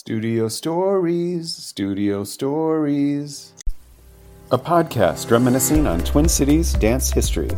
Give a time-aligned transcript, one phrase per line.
[0.00, 3.52] Studio Stories, Studio Stories.
[4.52, 7.50] A podcast reminiscing on Twin Cities dance history.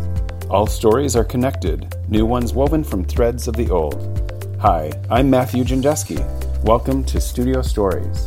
[0.48, 4.56] All stories are connected, new ones woven from threads of the old.
[4.58, 6.18] Hi, I'm Matthew Janczewski.
[6.64, 8.26] Welcome to Studio Stories.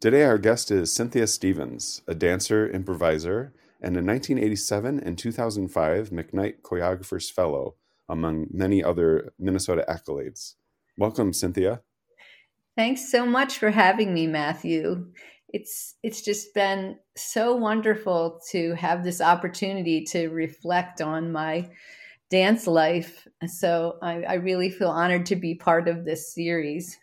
[0.00, 6.60] Today, our guest is Cynthia Stevens, a dancer, improviser, and a 1987 and 2005 McKnight
[6.62, 7.74] Choreographers Fellow,
[8.08, 10.54] among many other Minnesota accolades.
[10.96, 11.82] Welcome, Cynthia.
[12.76, 15.06] Thanks so much for having me, Matthew.
[15.48, 21.70] It's it's just been so wonderful to have this opportunity to reflect on my
[22.30, 23.28] dance life.
[23.46, 26.98] So I, I really feel honored to be part of this series.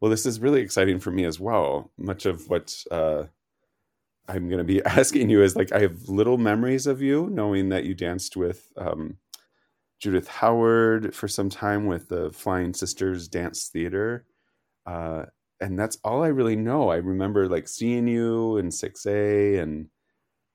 [0.00, 1.90] Well, this is really exciting for me as well.
[1.98, 3.24] Much of what uh,
[4.28, 7.70] I'm going to be asking you is like I have little memories of you, knowing
[7.70, 9.16] that you danced with um,
[10.04, 14.26] Judith Howard for some time with the Flying Sisters Dance Theater.
[14.84, 15.24] Uh,
[15.62, 16.90] and that's all I really know.
[16.90, 19.88] I remember like seeing you in 6A and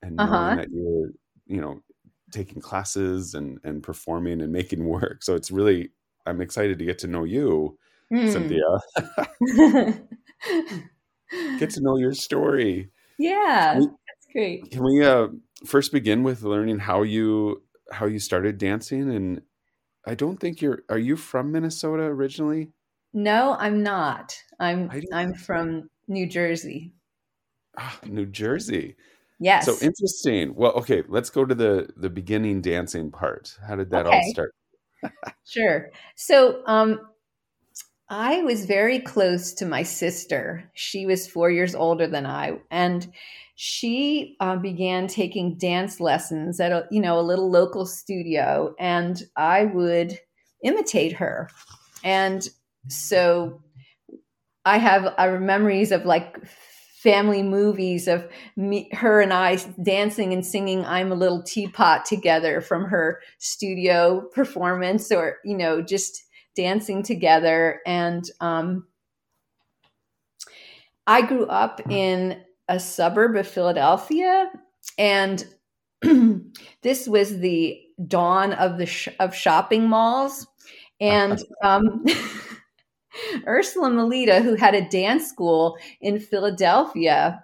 [0.04, 0.56] and knowing uh-huh.
[0.58, 1.14] that you were,
[1.48, 1.82] you know,
[2.32, 5.24] taking classes and and performing and making work.
[5.24, 5.90] So it's really
[6.28, 7.76] I'm excited to get to know you,
[8.14, 8.32] mm.
[8.32, 8.62] Cynthia.
[11.58, 12.92] get to know your story.
[13.18, 14.70] Yeah, we, that's great.
[14.70, 15.30] Can we uh,
[15.66, 19.42] first begin with learning how you how you started dancing and
[20.06, 22.72] I don't think you're are you from Minnesota originally?
[23.14, 24.36] No, I'm not.
[24.60, 26.94] I'm I'm from New Jersey.
[27.78, 28.96] Ah, New Jersey.
[29.40, 29.66] Yes.
[29.66, 30.54] So interesting.
[30.56, 33.56] Well, okay, let's go to the the beginning dancing part.
[33.68, 34.16] How did that okay.
[34.16, 34.54] all start?
[35.46, 35.90] sure.
[36.16, 37.00] So, um
[38.10, 40.70] I was very close to my sister.
[40.74, 43.12] She was 4 years older than I and
[43.62, 49.24] she uh, began taking dance lessons at a you know a little local studio and
[49.36, 50.18] i would
[50.64, 51.50] imitate her
[52.02, 52.48] and
[52.88, 53.62] so
[54.64, 56.38] i have have memories of like
[57.04, 62.62] family movies of me her and i dancing and singing i'm a little teapot together
[62.62, 66.24] from her studio performance or you know just
[66.62, 68.86] dancing together and um,
[71.08, 74.50] i grew up in a suburb of Philadelphia,
[74.98, 75.46] and
[76.84, 80.48] this was the dawn of the sh- of shopping malls,
[81.02, 82.06] and um,
[83.48, 87.44] Ursula Melita, who had a dance school in Philadelphia,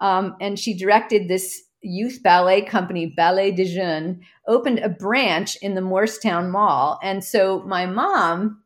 [0.00, 5.74] um, and she directed this youth ballet company, Ballet des Jeunes, opened a branch in
[5.74, 8.62] the Moorestown Mall, and so my mom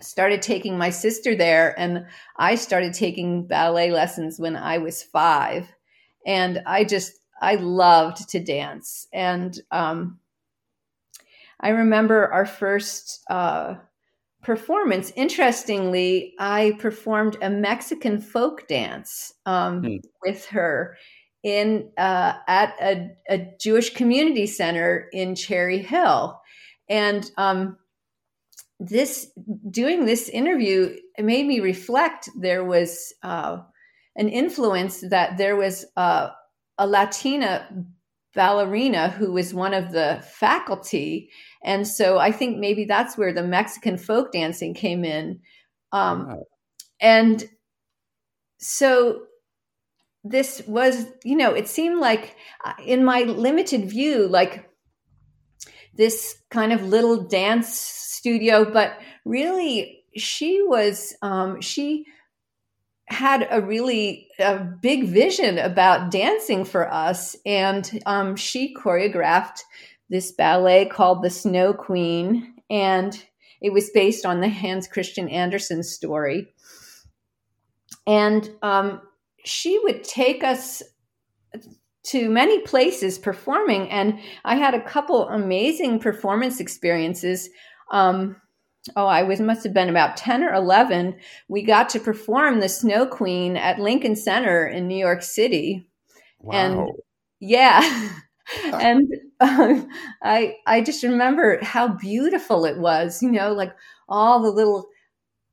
[0.00, 2.04] started taking my sister there and
[2.36, 5.66] i started taking ballet lessons when i was five.
[6.26, 9.06] And i just i loved to dance.
[9.12, 10.18] And um,
[11.60, 13.76] i remember our first uh,
[14.42, 15.12] performance.
[15.16, 19.96] Interestingly i performed a mexican folk dance um, hmm.
[20.22, 20.96] with her
[21.46, 26.40] in uh, at a, a, jewish community center in cherry hill.
[26.88, 27.78] And um,
[28.80, 29.30] this
[29.70, 33.58] doing this interview it made me reflect there was uh,
[34.16, 36.30] an influence that there was uh,
[36.78, 37.68] a latina
[38.34, 41.30] ballerina who was one of the faculty.
[41.62, 45.38] And so i think maybe that's where the mexican folk dancing came in.
[45.92, 46.42] Um, wow.
[47.00, 47.48] and
[48.58, 49.26] so
[50.30, 54.68] this was you know it seemed like uh, in my limited view like
[55.96, 62.06] this kind of little dance studio, but really she was um, she
[63.08, 69.60] had a really a big vision about dancing for us, and um, she choreographed
[70.08, 73.16] this ballet called The Snow Queen, and
[73.60, 76.52] it was based on the Hans Christian Andersen story.
[78.06, 79.00] And um,
[79.46, 80.82] she would take us
[82.04, 87.48] to many places performing, and I had a couple amazing performance experiences
[87.90, 88.36] um,
[88.94, 91.16] oh, I was must have been about 10 or 11,
[91.48, 95.88] we got to perform the Snow Queen at Lincoln Center in New York City.
[96.40, 96.54] Wow.
[96.54, 96.90] And
[97.40, 98.10] yeah.
[98.72, 99.88] and um,
[100.22, 103.72] I I just remember how beautiful it was, you know, like
[104.08, 104.88] all the little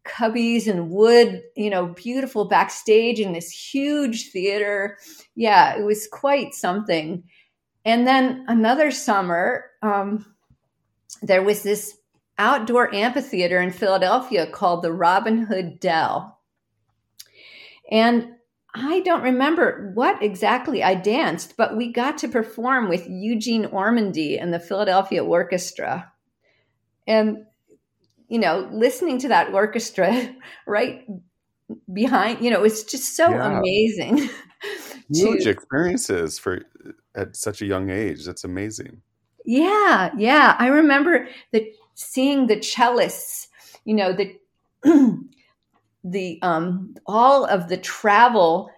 [0.06, 4.98] cubbies and wood, you know, beautiful backstage in this huge theater.
[5.36, 7.24] Yeah, it was quite something.
[7.86, 10.26] And then another summer, um,
[11.22, 11.98] there was this
[12.38, 16.40] outdoor amphitheater in Philadelphia called the Robin Hood Dell.
[17.92, 18.30] And
[18.76, 24.42] I don't remember what exactly I danced, but we got to perform with Eugene Ormandy
[24.42, 26.12] and the Philadelphia Orchestra.
[27.06, 27.46] And
[28.34, 30.36] you know, listening to that orchestra
[30.68, 31.06] right
[31.94, 33.60] behind, you know, it's just so Yeah.
[33.60, 34.30] amazing.
[35.14, 36.62] Huge to experiences for
[37.16, 38.26] at such a young age.
[38.26, 39.02] That's amazing.
[39.46, 40.56] yeah, yeah.
[40.60, 43.48] I remember the seeing the cellists,
[43.86, 44.38] you know, the
[46.04, 48.70] the um all of the travel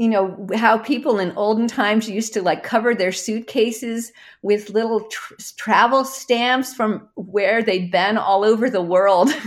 [0.00, 5.02] you know how people in olden times used to like cover their suitcases with little
[5.02, 9.30] tr- travel stamps from where they'd been all over the world.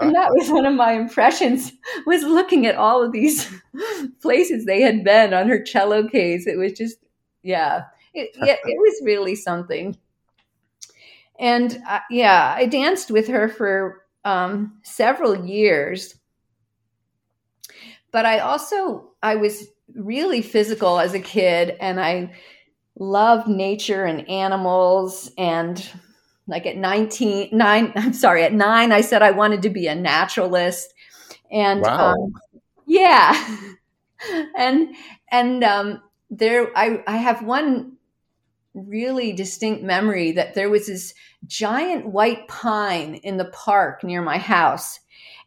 [0.00, 1.70] And that was one of my impressions
[2.06, 3.50] was looking at all of these
[4.22, 6.46] places they had been on her cello case.
[6.46, 6.96] It was just
[7.42, 9.96] yeah it, it, it was really something.
[11.38, 16.14] And uh, yeah i danced with her for um, several years.
[18.12, 22.32] But I also I was really physical as a kid and I
[22.98, 25.86] loved nature and animals and
[26.46, 29.94] like at 19 9 I'm sorry at 9 I said I wanted to be a
[29.94, 30.92] naturalist
[31.50, 32.12] and Wow.
[32.14, 32.32] um,
[32.86, 33.58] yeah
[34.56, 34.94] and
[35.30, 37.92] and um, there I I have one
[38.74, 41.14] really distinct memory that there was this
[41.46, 45.00] giant white pine in the park near my house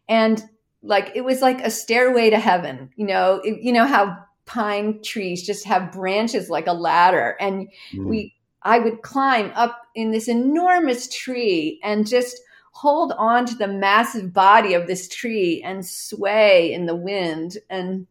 [0.07, 0.43] and
[0.81, 4.17] like it was like a stairway to heaven you know it, you know how
[4.49, 7.37] pine trees just have branches like a ladder.
[7.39, 8.05] And Mm.
[8.09, 12.41] we i would climb up in this enormous tree and just
[12.73, 17.57] hold on to the massive body of this tree and sway in the wind.
[17.69, 18.07] And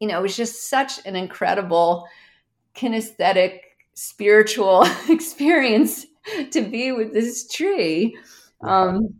[0.00, 2.06] you know it was just such an incredible
[2.74, 3.58] kinesthetic
[3.94, 6.06] spiritual experience
[6.52, 8.16] to be with this tree.
[8.62, 9.14] Um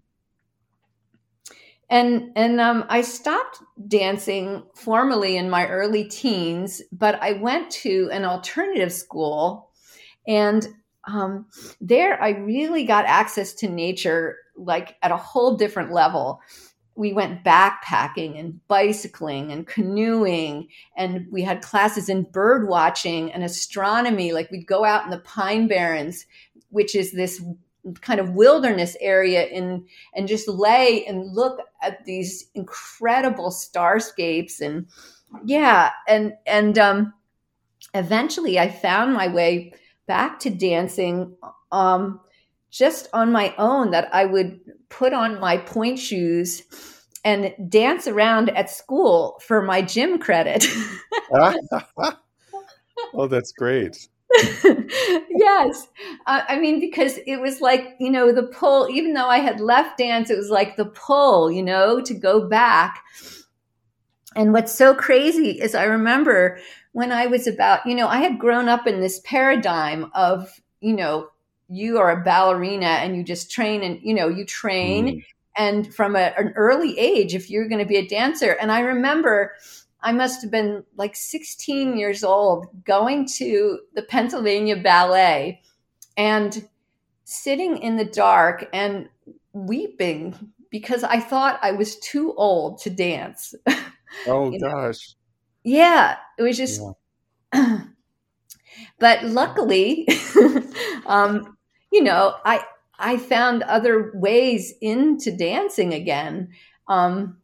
[1.93, 8.09] and and um, I stopped dancing formally in my early teens, but I went to
[8.11, 9.69] an alternative school,
[10.27, 10.67] and
[11.07, 11.45] um,
[11.83, 16.41] there I really got access to nature like at a whole different level.
[16.95, 23.45] We went backpacking and bicycling and canoeing, and we had classes in bird watching and
[23.45, 24.33] astronomy.
[24.33, 26.25] Like we'd go out in the Pine Barrens,
[26.71, 27.43] which is this
[28.01, 29.85] kind of wilderness area in
[30.15, 34.87] and just lay and look at these incredible starscapes and
[35.45, 37.13] yeah and and um
[37.95, 39.73] eventually i found my way
[40.07, 41.35] back to dancing
[41.73, 42.21] um
[42.71, 46.63] just on my own that i would put on my point shoes
[47.25, 50.65] and dance around at school for my gym credit
[53.15, 54.09] oh, that's great.
[55.31, 55.89] yes.
[56.27, 59.61] Uh, I mean, because it was like, you know, the pull, even though I had
[59.61, 63.03] left dance, it was like the pull, you know, to go back.
[64.35, 66.59] And what's so crazy is I remember
[66.93, 70.95] when I was about, you know, I had grown up in this paradigm of, you
[70.95, 71.29] know,
[71.69, 75.07] you are a ballerina and you just train and, you know, you train.
[75.07, 75.25] Mm.
[75.55, 78.57] And from a, an early age, if you're going to be a dancer.
[78.61, 79.53] And I remember
[80.03, 85.63] I must have been like 16 years old going to the Pennsylvania Ballet
[86.17, 86.69] and
[87.25, 89.09] sitting in the dark and
[89.53, 93.55] weeping because I thought I was too old to dance.
[94.27, 95.15] Oh You know, gosh.
[95.65, 96.83] yeah, it was just,
[97.53, 100.09] but luckily,
[101.07, 101.57] um,
[101.93, 102.65] you know, I
[102.99, 106.51] I found other ways into dancing again.
[106.89, 107.39] Um,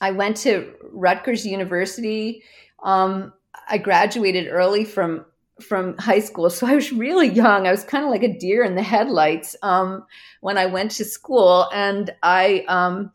[0.00, 2.42] I went to Rutgers University.
[2.82, 3.32] Um,
[3.68, 5.24] I graduated early from
[5.60, 7.66] from high school, so I was really young.
[7.66, 10.04] I was kind of like a deer in the headlights um,
[10.40, 12.64] when I went to school, and I.
[12.68, 13.12] Um,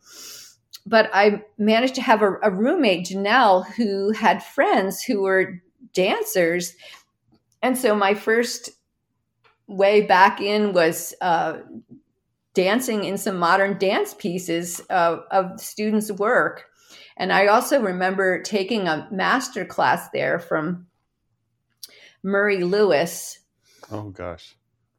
[0.84, 5.62] but I managed to have a, a roommate, Janelle, who had friends who were
[5.94, 6.74] dancers,
[7.62, 8.70] and so my first
[9.68, 11.58] way back in was uh,
[12.54, 16.66] dancing in some modern dance pieces of, of students' work.
[17.16, 20.86] And I also remember taking a master class there from
[22.22, 23.38] Murray Louis.
[23.90, 24.56] Oh gosh.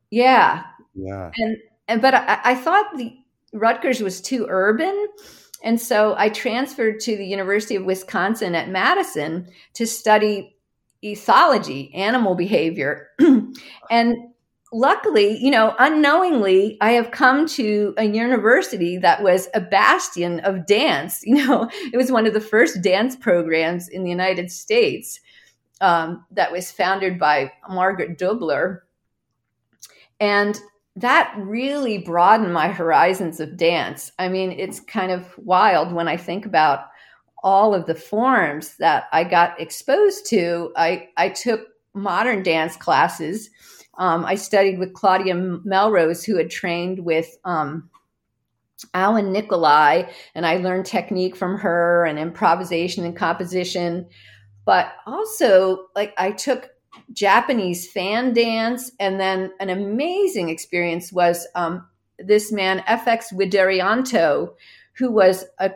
[0.10, 0.64] Yeah.
[0.94, 1.32] Yeah.
[1.38, 3.16] And, and but I, I thought the
[3.54, 5.08] Rutgers was too urban.
[5.64, 10.58] And so I transferred to the University of Wisconsin at Madison to study
[11.04, 13.10] ethology, animal behavior.
[13.90, 14.16] and
[14.74, 20.66] luckily, you know, unknowingly, I have come to a university that was a bastion of
[20.66, 21.24] dance.
[21.34, 25.20] You know, it was one of the first dance programs in the United States
[25.82, 28.82] um, that was founded by Margaret H'Doubler.
[30.20, 30.60] And
[30.96, 34.12] that really broadened my horizons of dance.
[34.20, 36.86] I mean, it's kind of wild when I think about
[37.44, 40.72] all of the forms that I got exposed to.
[40.78, 43.50] I, I took modern dance classes.
[43.98, 47.90] Um, I studied with Claudia Melrose, who had trained with um,
[48.94, 54.08] Alwin Nikolais, and I learned technique from her and improvisation and composition.
[54.66, 56.70] But also, like, I took
[57.12, 61.88] Japanese fan dance, and then an amazing experience was um,
[62.20, 64.54] this man, FX Widaryanto,
[64.94, 65.72] who was a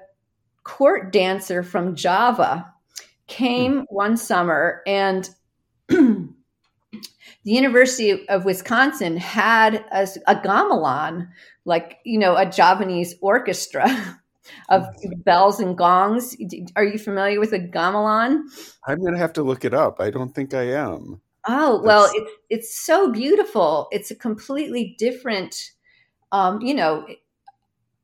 [0.63, 2.71] court dancer from Java,
[3.27, 5.29] came one summer and
[7.47, 11.29] the University of Wisconsin had a, a gamelan,
[11.63, 13.87] like, you know, a Javanese orchestra
[14.69, 14.85] of
[15.23, 16.35] bells and gongs.
[16.75, 18.41] Are you familiar with a gamelan?
[18.85, 20.01] I'm going to have to look it up.
[20.01, 21.21] I don't think I am.
[21.47, 23.87] Oh, well, it's, it's so beautiful.
[23.93, 25.71] It's a completely different,
[26.33, 27.07] um, you know,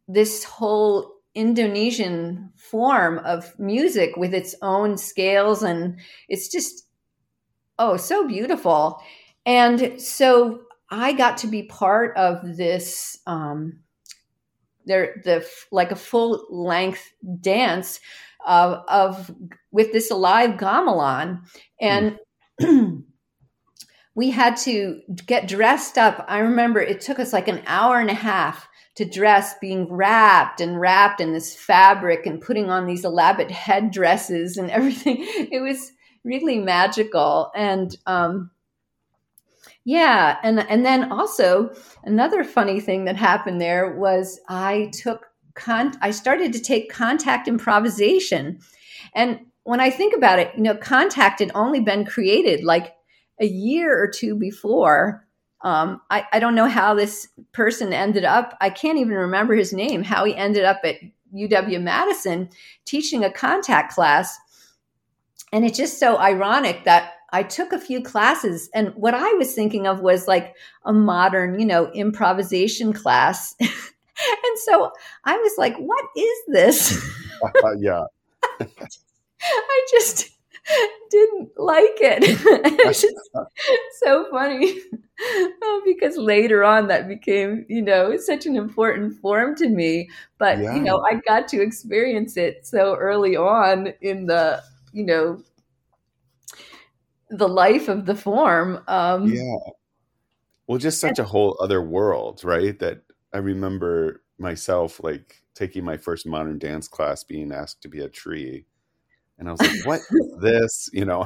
[0.08, 5.64] this whole Indonesian form of music with its own scales.
[5.64, 6.88] And it's just,
[7.78, 9.04] oh, so beautiful.
[9.46, 13.80] And so I got to be part of this, um,
[14.86, 18.00] there, the like a full length dance
[18.46, 19.32] of, of
[19.72, 21.42] with this alive gamelan.
[21.80, 22.20] And
[22.62, 23.04] mm.
[24.16, 26.26] we had to get dressed up.
[26.28, 30.62] I remember it took us like an hour and a half to dress being wrapped
[30.62, 35.18] and wrapped in this fabric and putting on these elaborate headdresses and everything.
[35.20, 35.92] It was
[36.24, 37.52] really magical.
[37.56, 38.52] And um,
[39.86, 41.74] yeah, and and then also
[42.04, 47.48] another funny thing that happened there was I took con- I started to take contact
[47.48, 48.60] improvisation.
[49.16, 52.94] And when I think about it, you know, contact had only been created like
[53.40, 55.24] a year or two before
[55.64, 58.58] um, I, I don't know how this person ended up.
[58.60, 60.98] I can't even remember his name, how he ended up at
[61.34, 62.50] UW Madison
[62.86, 64.38] teaching a contact class.
[65.54, 69.54] And it's just so ironic that I took a few classes, and what I was
[69.54, 73.56] thinking of was like a modern, you know, improvisation class.
[73.60, 74.92] and so
[75.26, 77.12] I was like, what is this?
[77.44, 78.04] uh, yeah.
[78.60, 80.30] I just
[81.10, 82.20] didn't like it.
[82.24, 83.30] it's just
[84.04, 84.80] so funny
[85.86, 90.10] because later on that became, you know, such an important form to me.
[90.38, 90.76] But, yeah.
[90.76, 94.62] you know, I got to experience it so early on in the,
[94.94, 95.42] you know,
[97.38, 98.84] the life of the form.
[98.88, 99.58] Um, yeah.
[100.68, 102.78] Well, just such a whole other world, right?
[102.80, 103.02] That
[103.34, 108.10] I remember myself like taking my first modern dance class being asked to be a
[108.10, 108.66] tree
[109.40, 110.90] and I was like, what is this?
[110.94, 111.26] You know?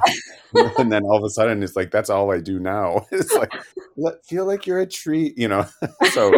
[0.78, 3.06] and then all of a sudden it's like, that's all I do now.
[3.12, 3.52] It's like,
[3.96, 5.66] let, feel like you're a tree, you know?
[6.12, 6.32] so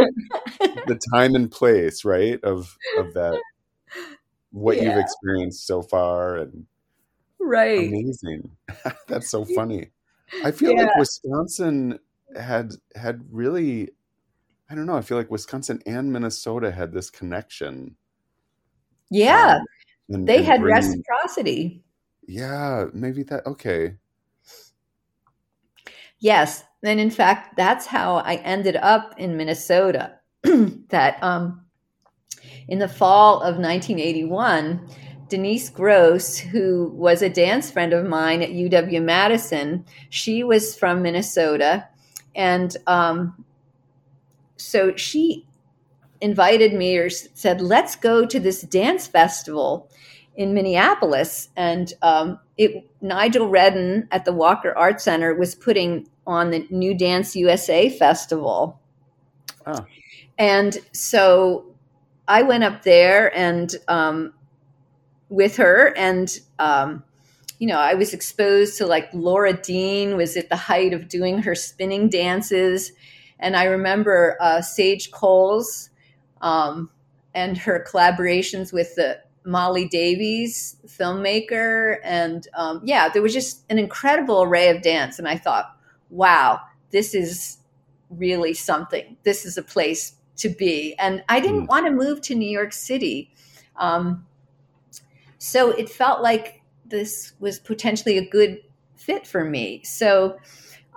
[0.88, 2.40] the time and place, right?
[2.44, 3.42] Of, of that,
[4.52, 4.84] what yeah.
[4.84, 6.66] you've experienced so far and
[7.40, 7.88] right.
[7.88, 8.50] Amazing.
[9.08, 9.92] that's so funny.
[10.44, 10.84] I feel yeah.
[10.84, 12.00] like Wisconsin
[12.40, 13.90] had, had really,
[14.70, 14.96] I don't know.
[14.96, 17.96] I feel like Wisconsin and Minnesota had this connection.
[19.10, 19.58] Yeah.
[19.58, 19.66] Um,
[20.10, 21.84] and, they and had bringing, reciprocity.
[22.28, 23.46] Yeah, maybe that.
[23.46, 23.96] Okay.
[26.20, 30.16] Yes, and in fact, that's how I ended up in Minnesota.
[30.90, 31.66] that um,
[32.68, 34.88] in the fall of 1981,
[35.30, 41.02] Denise Gross, who was a dance friend of mine at UW Madison, she was from
[41.02, 41.88] Minnesota,
[42.36, 43.46] and um,
[44.58, 45.46] so she
[46.22, 49.90] invited me or said, "Let's go to this dance festival
[50.36, 56.52] in Minneapolis, and um, it, Nigel Redden at the Walker Art Center was putting on
[56.52, 58.80] the New Dance USA Festival.
[59.66, 59.86] Oh.
[60.38, 61.66] And so
[62.28, 64.34] I went up there and um,
[65.30, 67.04] with her, and um,
[67.60, 71.42] you know, I was exposed to like Laura Dean was at the height of doing
[71.44, 72.92] her spinning dances,
[73.40, 75.90] and I remember uh, Sage Cowles
[76.42, 76.90] um,
[77.34, 81.98] and her collaborations with the Molly Davies, filmmaker.
[82.04, 85.20] And um, yeah, there was just an incredible array of dance.
[85.20, 85.76] And I thought,
[86.10, 87.58] wow, this is
[88.10, 89.18] really something.
[89.24, 90.96] This is a place to be.
[91.00, 91.70] And I didn't mm.
[91.70, 93.32] want to move to New York City.
[93.78, 94.26] Um,
[95.40, 98.62] so it felt like this was potentially a good
[98.96, 99.82] fit for me.
[99.84, 100.38] So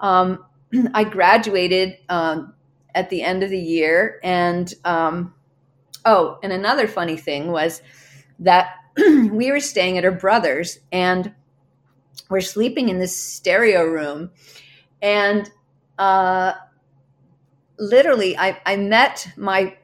[0.01, 0.45] um,
[0.95, 2.53] I graduated um,
[2.95, 4.21] at the end of the year.
[4.23, 5.35] And um,
[6.05, 7.81] oh, and another funny thing was
[8.41, 11.33] that we were staying at her brother's and
[12.29, 14.31] we're sleeping in this stereo room.
[15.01, 15.51] And
[15.99, 16.55] uh,
[17.79, 19.77] literally, I, I met my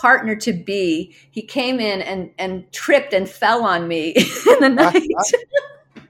[0.00, 1.14] partner to be.
[1.30, 5.08] He came in and, and tripped and fell on me in the night.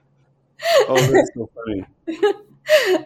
[0.87, 1.85] oh, that's so funny.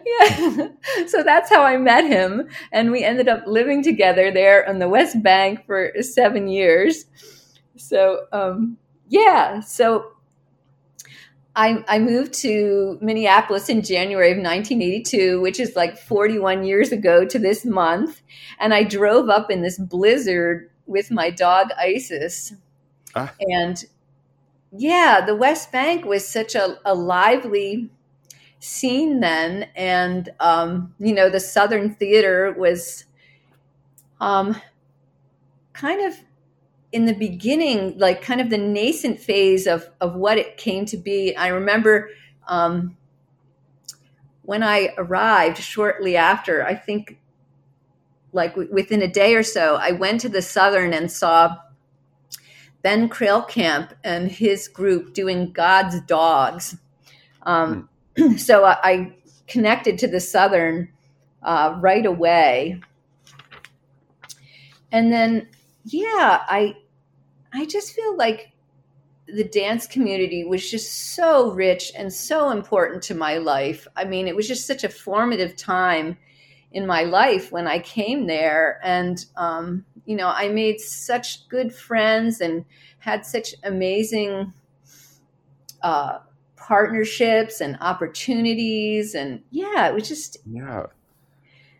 [0.04, 0.68] yeah.
[1.06, 2.48] So that's how I met him.
[2.72, 7.06] And we ended up living together there on the West Bank for seven years.
[7.76, 8.76] So, um,
[9.08, 9.60] yeah.
[9.60, 10.12] So
[11.54, 17.24] I, I moved to Minneapolis in January of 1982, which is like 41 years ago
[17.24, 18.22] to this month.
[18.60, 22.54] And I drove up in this blizzard with my dog Isis.
[23.14, 23.32] Ah.
[23.40, 23.84] And
[24.72, 27.90] yeah, the West Bank was such a, a lively
[28.58, 29.68] scene then.
[29.74, 33.04] And, um, you know, the Southern Theater was
[34.20, 34.60] um,
[35.72, 36.18] kind of
[36.92, 40.96] in the beginning, like kind of the nascent phase of, of what it came to
[40.96, 41.36] be.
[41.36, 42.10] I remember
[42.48, 42.96] um,
[44.42, 47.18] when I arrived shortly after, I think
[48.36, 51.56] like w- within a day or so, I went to the Southern and saw
[52.82, 56.76] Ben Kreilkamp and his group doing God's Dogs.
[57.42, 58.38] Um, mm.
[58.38, 59.12] so I, I,
[59.48, 60.88] connected to the Southern
[61.42, 62.80] uh, right away.
[64.90, 65.48] And then,
[65.84, 66.74] yeah, I,
[67.52, 68.50] I just feel like
[69.28, 73.86] the dance community was just so rich and so important to my life.
[73.96, 76.16] I mean, it was just such a formative time
[76.72, 78.80] in my life when I came there.
[78.82, 82.64] And, um, you know, I made such good friends and
[82.98, 84.52] had such amazing
[85.82, 86.18] uh,
[86.56, 89.14] partnerships and opportunities.
[89.14, 90.38] And yeah, it was just.
[90.50, 90.86] Yeah.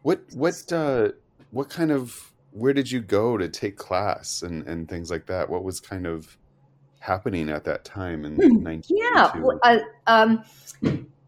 [0.03, 1.11] What, what, uh,
[1.51, 5.51] what kind of, where did you go to take class and, and things like that?
[5.51, 6.39] What was kind of
[7.01, 8.65] happening at that time in hmm.
[8.65, 8.95] 1992?
[8.97, 9.37] Yeah.
[9.41, 10.45] Well, um,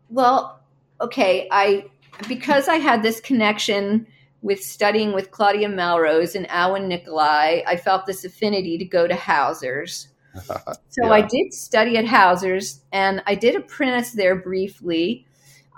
[0.08, 0.60] well,
[1.00, 1.48] okay.
[1.50, 1.86] I,
[2.26, 4.06] because I had this connection
[4.42, 9.16] with studying with Claudia Melrose and Alwin Nikolais, I felt this affinity to go to
[9.16, 10.08] Hauser's.
[10.44, 11.10] so yeah.
[11.10, 15.26] I did study at Hauser's and I did apprentice there briefly.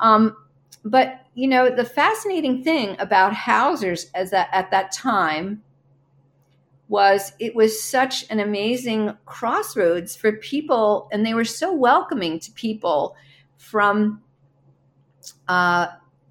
[0.01, 0.37] Um,
[0.85, 5.63] but you know, the fascinating thing about Hauser's as that at that time
[6.89, 12.51] was it was such an amazing crossroads for people, and they were so welcoming to
[12.53, 13.15] people
[13.57, 14.21] from
[15.47, 15.87] uh,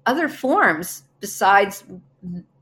[0.06, 1.84] other forms besides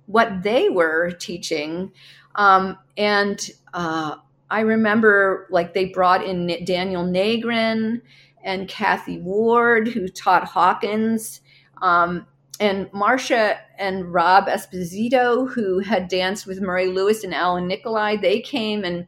[0.06, 1.92] what they were teaching.
[2.34, 3.38] Um, and
[3.74, 4.16] uh,
[4.50, 8.00] I remember like they brought in Daniel Nagrin
[8.42, 11.40] and Kathy Ward, who taught Hawkins,
[11.82, 12.26] um,
[12.60, 18.16] and Marcia and Rob Esposito, who had danced with Murray Louis and Alwin Nikolais.
[18.16, 19.06] They came and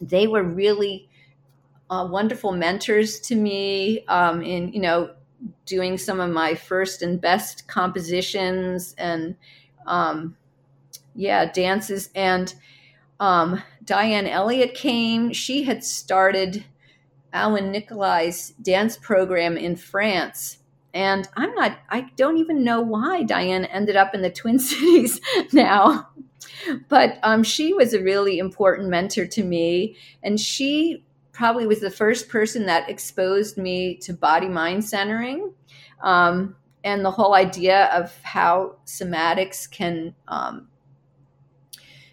[0.00, 1.08] they were really
[1.90, 5.10] uh, wonderful mentors to me um, in, you know,
[5.66, 9.36] doing some of my first and best compositions and
[9.86, 10.36] um,
[11.14, 12.10] yeah dances.
[12.14, 12.54] And
[13.18, 15.32] um, diane elliott came.
[15.32, 16.64] She had started
[17.32, 20.58] Alwin Nikolais's dance program in france.
[20.92, 25.20] And i'm not i don't even know why diane ended up in the twin cities
[25.52, 26.08] now.
[26.88, 29.96] But um, she was a really important mentor to me.
[30.22, 31.04] And she
[31.40, 35.50] probably was the first person that exposed me to body mind centering
[36.02, 40.68] um, and the whole idea of how somatics can um,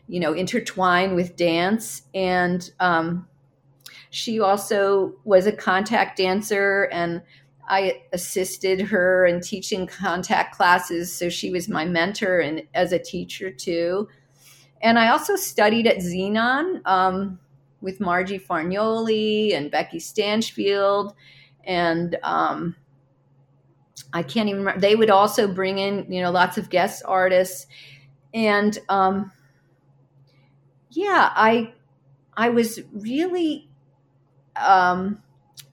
[0.08, 2.04] you know intertwine with dance.
[2.16, 3.28] And um,
[4.12, 7.22] she also was a contact dancer and
[7.68, 13.00] i assisted her in teaching contact classes so she was my mentor and as a
[13.00, 14.08] teacher too.
[14.82, 17.40] And i also studied at Zenon um,
[17.82, 21.14] with Margie Fargnoli and Becky Stanchfield.
[21.64, 22.76] And um,
[24.14, 24.82] I can't even remember.
[24.82, 27.68] They would also bring in, you know, lots of guest artists.
[28.34, 29.32] And um,
[30.92, 31.74] yeah, I
[32.36, 33.70] I was really
[34.56, 35.22] um,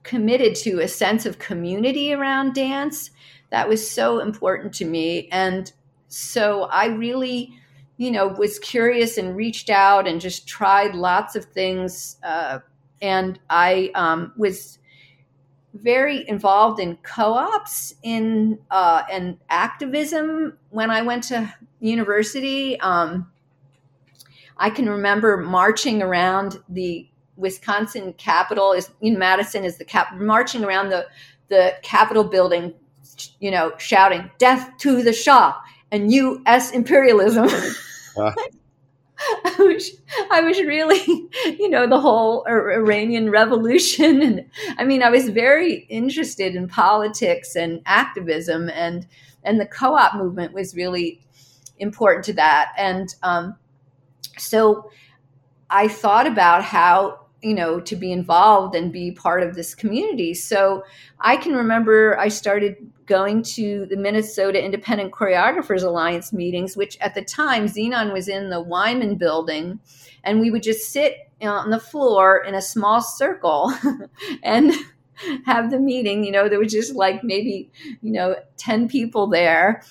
[0.03, 3.11] committed to a sense of community around dance.
[3.51, 5.29] That was so important to me.
[5.31, 5.73] And
[6.09, 7.57] so I really
[7.97, 12.17] you know, was curious and reached out and just tried lots of things.
[12.23, 12.59] Uh,
[13.01, 14.79] and I um, was
[15.75, 22.79] very involved in co-ops in uh, and activism when I went to university.
[22.81, 23.31] Um,
[24.57, 30.65] I can remember marching around the Wisconsin Capitol is in Madison is the cap marching
[30.65, 31.07] around the
[31.49, 32.73] the Capitol building,
[33.41, 35.59] you know, shouting "Death to the Shah,"
[35.95, 36.73] and U.S.
[36.73, 37.49] imperialism.
[38.17, 38.31] Uh.
[39.45, 39.91] I was,
[40.31, 41.03] I was really,
[41.59, 44.47] you know, the whole Iranian Revolution, and
[44.79, 49.05] I mean, I was very interested in politics and activism, and
[49.43, 51.21] and the co-op movement was really
[51.79, 52.71] important to that.
[52.79, 53.57] And um,
[54.39, 54.89] so,
[55.71, 60.33] I thought about how you know, to be involved and be part of this community.
[60.33, 60.83] So
[61.21, 62.77] I can remember I started
[63.07, 68.49] going to the Minnesota Independent Choreographers Alliance meetings, which at the time Zenon was in
[68.49, 69.79] the Wyman building,
[70.25, 73.73] and we would just sit on the floor in a small circle
[74.43, 74.73] and
[75.45, 76.25] have the meeting.
[76.25, 79.83] You know, there was just like maybe, you know, 10 people there.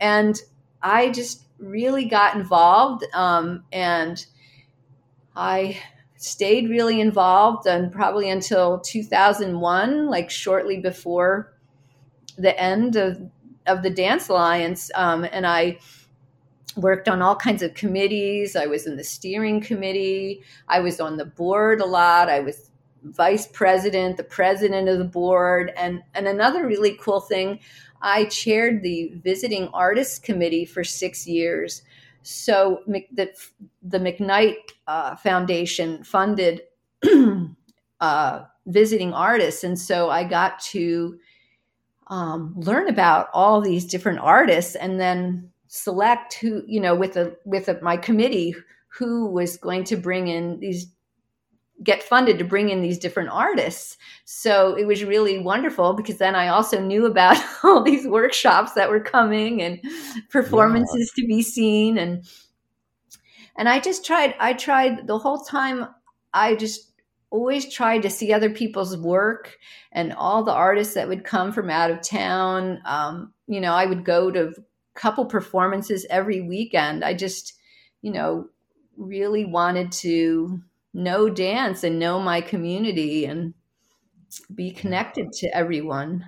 [0.00, 0.40] And
[0.82, 4.26] I just really got involved um, and
[5.34, 5.78] I
[6.16, 11.52] stayed really involved and probably until 2001 like shortly before
[12.38, 13.20] the end of
[13.66, 15.78] of the dance alliance um, and i
[16.76, 18.54] worked on all kinds of committees.
[18.54, 20.42] I was in the steering committee.
[20.68, 22.28] I was on the board a lot.
[22.28, 22.70] I was
[23.02, 25.72] vice president the president of the board.
[25.76, 27.60] And and another really cool thing
[28.02, 31.82] i chaired the visiting artists committee for six years
[32.26, 33.28] so the,
[33.82, 34.56] the McKnight
[34.88, 36.62] uh, Foundation funded
[38.00, 41.18] uh, visiting artists, and so I got to
[42.08, 47.36] um, learn about all these different artists, and then select who you know with a
[47.44, 48.56] with a, my committee
[48.88, 50.86] who was going to bring in these
[51.82, 53.96] get funded to bring in these different artists.
[54.24, 58.90] So it was really wonderful because then I also knew about all these workshops that
[58.90, 59.80] were coming and
[60.30, 61.22] performances yeah.
[61.22, 62.24] to be seen and
[63.58, 65.86] and I just tried I tried the whole time
[66.32, 66.92] I just
[67.30, 69.58] always tried to see other people's work
[69.92, 73.86] and all the artists that would come from out of town um, you know I
[73.86, 74.52] would go to a
[74.94, 77.54] couple performances every weekend I just
[78.00, 78.48] you know
[78.96, 80.62] really wanted to
[80.96, 83.54] know dance and know my community and
[84.54, 86.24] be connected to everyone.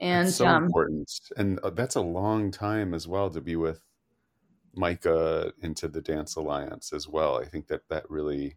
[0.00, 1.10] And that's so um, important.
[1.36, 3.80] And uh, that's a long time as well to be with
[4.76, 7.38] MICA into the Dance Alliance as well.
[7.38, 8.56] I think that that really,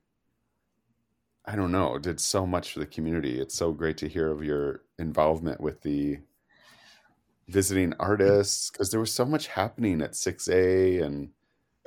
[1.45, 3.39] I don't know, did so much for the community.
[3.39, 6.19] It's so great to hear of your involvement with the
[7.47, 11.29] visiting artists because there was so much happening at 6A and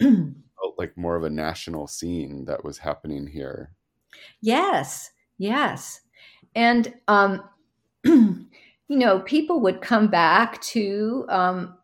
[0.81, 3.71] like more of a national scene that was happening here.
[4.41, 6.01] Yes, yes.
[6.55, 7.43] And, um,
[8.05, 8.49] you
[8.89, 11.77] know, people would come back to um,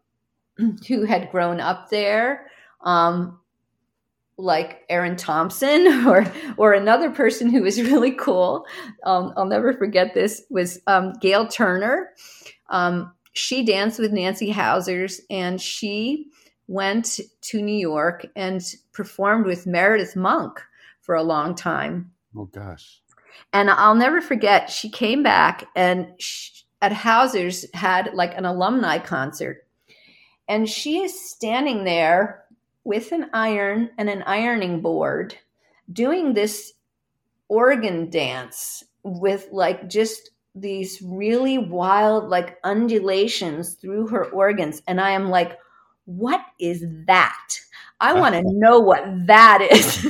[0.89, 2.47] who had grown up there,
[2.81, 3.39] um,
[4.39, 8.65] like Aaron Thompson, or or another person who was really cool.
[9.05, 12.11] Um, I'll never forget this was um, Gail Turner.
[12.71, 16.31] Um, she danced with Nancy Hausers, and she
[16.68, 20.61] went to New York and performed with Meredith Monk
[21.00, 22.11] for a long time.
[22.37, 23.00] Oh gosh.
[23.52, 28.98] And I'll never forget, she came back and she, at Hausers had like an alumni
[28.98, 29.66] concert.
[30.48, 32.44] And she is standing there
[32.85, 35.37] with an iron and an ironing board
[35.92, 36.72] doing this
[37.48, 45.11] organ dance with like just these really wild like undulations through her organs and i
[45.11, 45.59] am like
[46.07, 47.61] what is that?
[48.01, 50.07] I want to know what that is.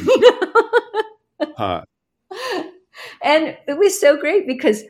[1.56, 1.84] huh.
[3.22, 4.82] And it was so great because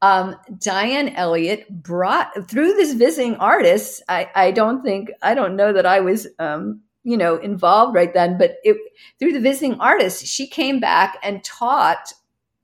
[0.00, 4.02] um, Diane Elliott brought through this visiting artist.
[4.08, 8.12] I, I don't think I don't know that I was um, you know involved right
[8.12, 8.76] then, but it,
[9.18, 12.12] through the visiting artist, she came back and taught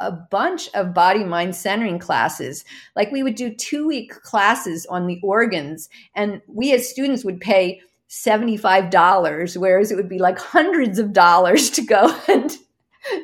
[0.00, 2.64] a bunch of body mind centering classes.
[2.94, 7.40] Like we would do two week classes on the organs, and we as students would
[7.40, 12.56] pay $75, whereas it would be like hundreds of dollars to go and,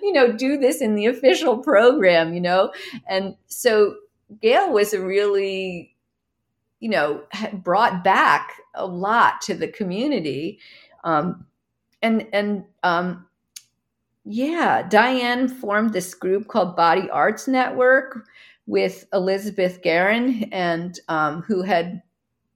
[0.03, 2.73] you know, do this in the official program, you know?
[3.09, 3.97] And so
[4.43, 5.95] Gail was a really,
[6.81, 10.59] you know, brought back a lot to the community.
[11.03, 11.47] Um,
[12.03, 13.27] and, and, um,
[14.25, 18.27] yeah, Diane formed this group called Body Arts Network
[18.67, 22.03] with Elizabeth Garren, and um, who had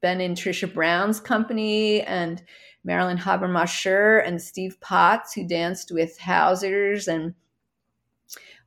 [0.00, 2.42] been in Trisha Brown's company, and
[2.84, 7.34] Marilyn Habermasher and Steve Potts, who danced with Hausers, and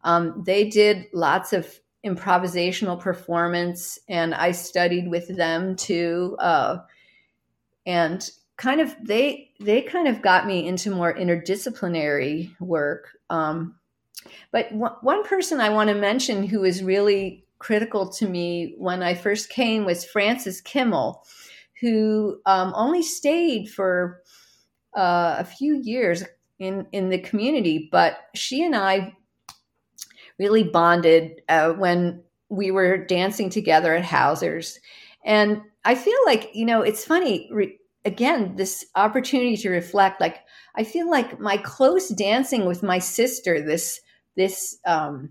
[0.03, 6.35] um, they did lots of improvisational performance, and I studied with them too.
[6.39, 6.77] Uh,
[7.85, 8.29] and
[8.61, 13.17] kind of they they kind of got me into more interdisciplinary work.
[13.31, 13.75] Um,
[14.51, 19.01] but w- one person I want to mention who was really critical to me when
[19.01, 21.25] I first came was Frances Kimmel,
[21.79, 24.21] who um, only stayed for
[24.95, 26.23] uh, a few years
[26.59, 29.15] in in the community, but she and I
[30.37, 34.79] really bonded uh, when we were dancing together at Hausers.
[35.25, 37.49] And I feel like, you know, it's funny.
[37.51, 40.39] Re- again this opportunity to reflect like
[40.75, 44.01] i feel like my close dancing with my sister this
[44.35, 45.29] this um,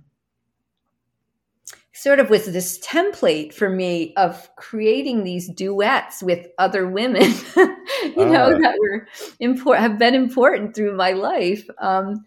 [2.00, 8.24] sort of was this template for me of creating these duets with other women, you
[8.24, 8.58] know, uh.
[8.58, 9.06] that were
[9.38, 12.24] important, have been important through my life um,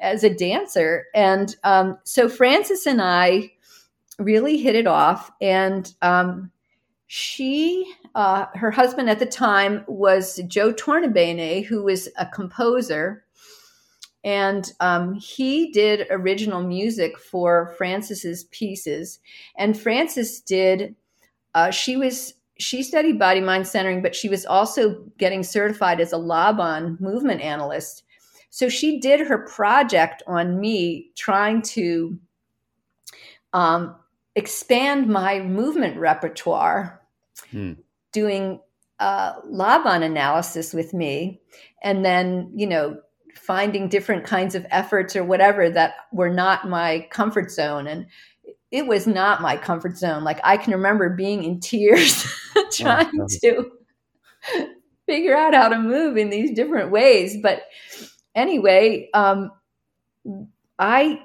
[0.00, 1.06] as a dancer.
[1.12, 3.50] And um, so Frances and I
[4.20, 5.32] really hit it off.
[5.40, 6.52] And um,
[7.08, 13.26] she, uh, her husband at the time was Joe Tornabene, who was a composer
[14.26, 19.20] and um, he did original music for Frances's pieces.
[19.56, 20.96] And Frances did.
[21.54, 26.12] Uh, she was she studied body mind centering, but she was also getting certified as
[26.12, 28.02] a Laban movement analyst.
[28.50, 32.18] So she did her project on me, trying to
[33.52, 33.94] um,
[34.34, 37.00] expand my movement repertoire,
[37.52, 37.74] hmm.
[38.16, 38.60] Doing
[38.98, 41.40] uh, Laban analysis with me,
[41.82, 42.98] and then you know
[43.34, 47.86] finding different kinds of efforts or whatever that were not my comfort zone.
[47.86, 48.06] And
[48.70, 50.24] it was not my comfort zone.
[50.24, 52.26] Like i can remember being in tears
[52.72, 53.70] trying oh, to
[55.06, 57.36] figure out how to move in these different ways.
[57.42, 57.64] But
[58.36, 59.50] anyway um,
[60.78, 61.20] i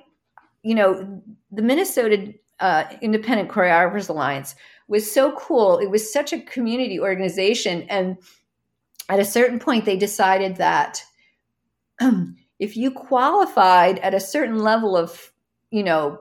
[0.63, 4.55] you know the minnesota uh, independent choreographers alliance
[4.91, 8.17] was so cool it was such a community organization and
[9.09, 11.03] at a certain point they decided that
[12.59, 15.31] if you qualified at a certain level of,
[15.71, 16.19] you know,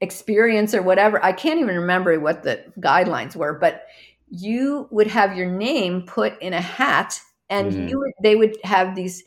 [0.00, 3.86] experience or whatever, I can't even remember what the guidelines were, but
[4.28, 7.88] you would have your name put in a hat and mm-hmm.
[7.88, 9.22] you would, they would have these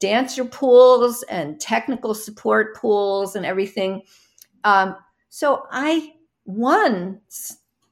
[0.00, 4.02] dancer pools and technical support pools and everything.
[4.64, 4.96] Um,
[5.28, 6.14] so I
[6.48, 7.20] won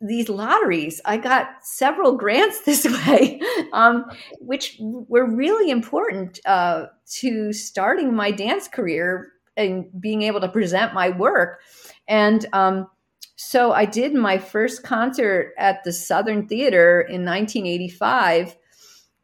[0.00, 1.00] these lotteries.
[1.04, 3.40] I got several grants this way,
[3.72, 4.06] um,
[4.40, 6.86] which were really important uh,
[7.20, 11.60] to starting my dance career and being able to present my work.
[12.08, 12.88] And um,
[13.36, 18.56] so I did my first concert at the Southern Theater in 1985.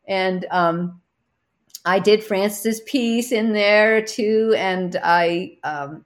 [0.09, 1.01] And um,
[1.85, 4.55] I did Frances's piece in there too.
[4.57, 6.05] And I, um,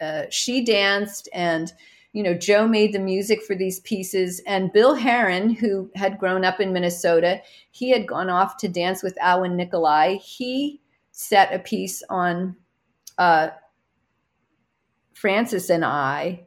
[0.00, 1.72] uh, she danced and
[2.12, 6.44] you know, Joe made the music for these pieces, and Bill Heron, who had grown
[6.44, 10.16] up in Minnesota, he had gone off to dance with Alwin Nikolais.
[10.16, 10.80] He
[11.12, 12.56] set a piece on
[13.16, 13.50] uh,
[15.12, 16.46] Frances and I,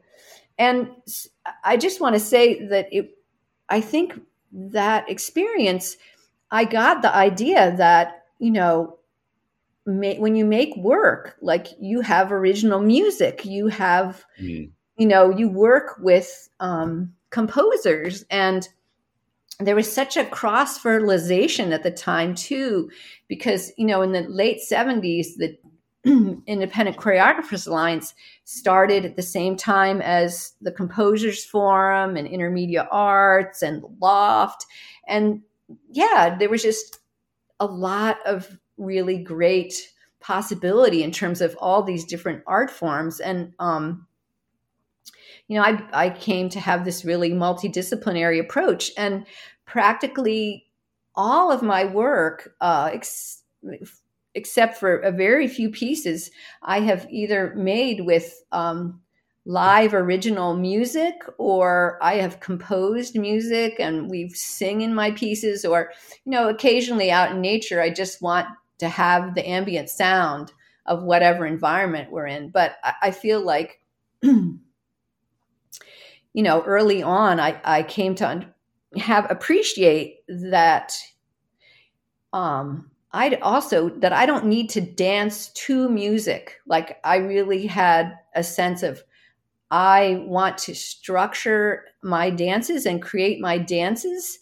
[0.58, 0.90] and
[1.64, 3.16] I just want to say that it.
[3.70, 4.20] I think
[4.52, 5.96] that experience,
[6.50, 8.98] I got the idea that you know
[9.86, 15.48] when you make work like you have original music you have mm you know you
[15.48, 18.68] work with um, composers and
[19.60, 22.90] there was such a cross fertilization at the time too
[23.28, 25.56] because you know in the late 70s the
[26.46, 33.62] independent choreographers alliance started at the same time as the composers forum and intermedia arts
[33.62, 34.66] and loft
[35.08, 35.40] and
[35.90, 36.98] yeah there was just
[37.60, 43.52] a lot of really great possibility in terms of all these different art forms and
[43.58, 44.06] um,
[45.48, 49.26] you know, I, I came to have this really multidisciplinary approach and
[49.66, 50.66] practically
[51.14, 53.42] all of my work, uh, ex-
[54.34, 56.30] except for a very few pieces,
[56.62, 59.00] I have either made with um,
[59.46, 65.92] live original music or I have composed music and we sing in my pieces or,
[66.24, 70.52] you know, occasionally out in nature, I just want to have the ambient sound
[70.86, 72.48] of whatever environment we're in.
[72.48, 73.80] But I, I feel like
[76.34, 78.46] you know, early on, I, I came to
[78.96, 80.92] have appreciate that
[82.32, 86.60] um, I also that I don't need to dance to music.
[86.66, 89.02] Like I really had a sense of
[89.70, 94.38] I want to structure my dances and create my dances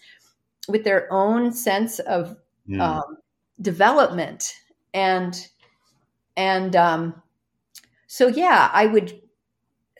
[0.68, 2.36] with their own sense of
[2.68, 2.80] mm.
[2.80, 3.18] um,
[3.60, 4.54] development
[4.94, 5.48] and
[6.36, 7.22] and um,
[8.06, 9.21] so yeah, I would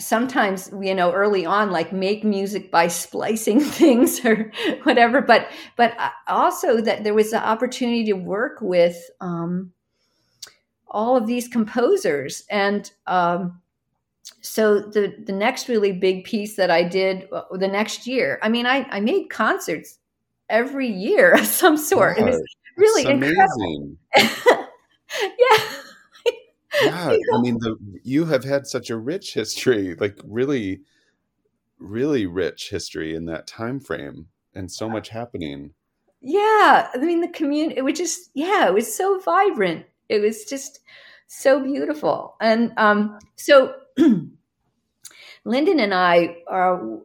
[0.03, 4.51] sometimes you know early on like make music by splicing things or
[4.83, 5.95] whatever but but
[6.29, 9.73] also that there was the opportunity to work with um,
[10.88, 13.61] all of these composers and um,
[14.41, 18.49] so the the next really big piece that i did uh, the next year i
[18.49, 19.99] mean i i made concerts
[20.49, 22.43] every year of some sort it was
[22.77, 23.97] really incredible
[26.85, 30.81] yeah i mean the you have had such a rich history like really
[31.79, 35.73] really rich history in that time frame and so much happening
[36.21, 40.45] yeah i mean the community it was just yeah it was so vibrant it was
[40.45, 40.81] just
[41.33, 42.37] so beautiful.
[42.40, 43.75] And um, so
[45.45, 47.01] Lyndon and I are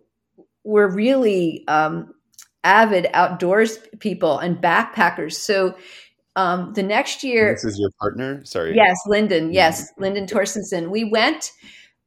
[0.66, 2.14] were really um,
[2.66, 5.36] avid outdoors people and backpackers.
[5.36, 5.78] So
[6.38, 8.46] um, the next year, this is your partner.
[8.46, 8.76] Sorry.
[8.76, 9.52] Yes, Lyndon.
[9.52, 10.92] Yes, Lyndon Torstenson.
[10.92, 11.52] We went.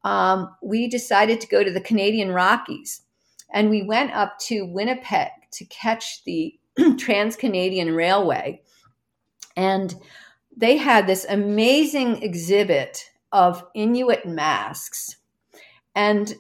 [0.05, 3.03] Um, we decided to go to the Canadian Rockies,
[3.53, 6.55] and we went up to Winnipeg to catch the
[6.97, 8.63] Trans Canadian Railway,
[9.57, 9.97] and
[10.57, 15.17] they had this amazing exhibit of Inuit masks,
[15.97, 16.33] and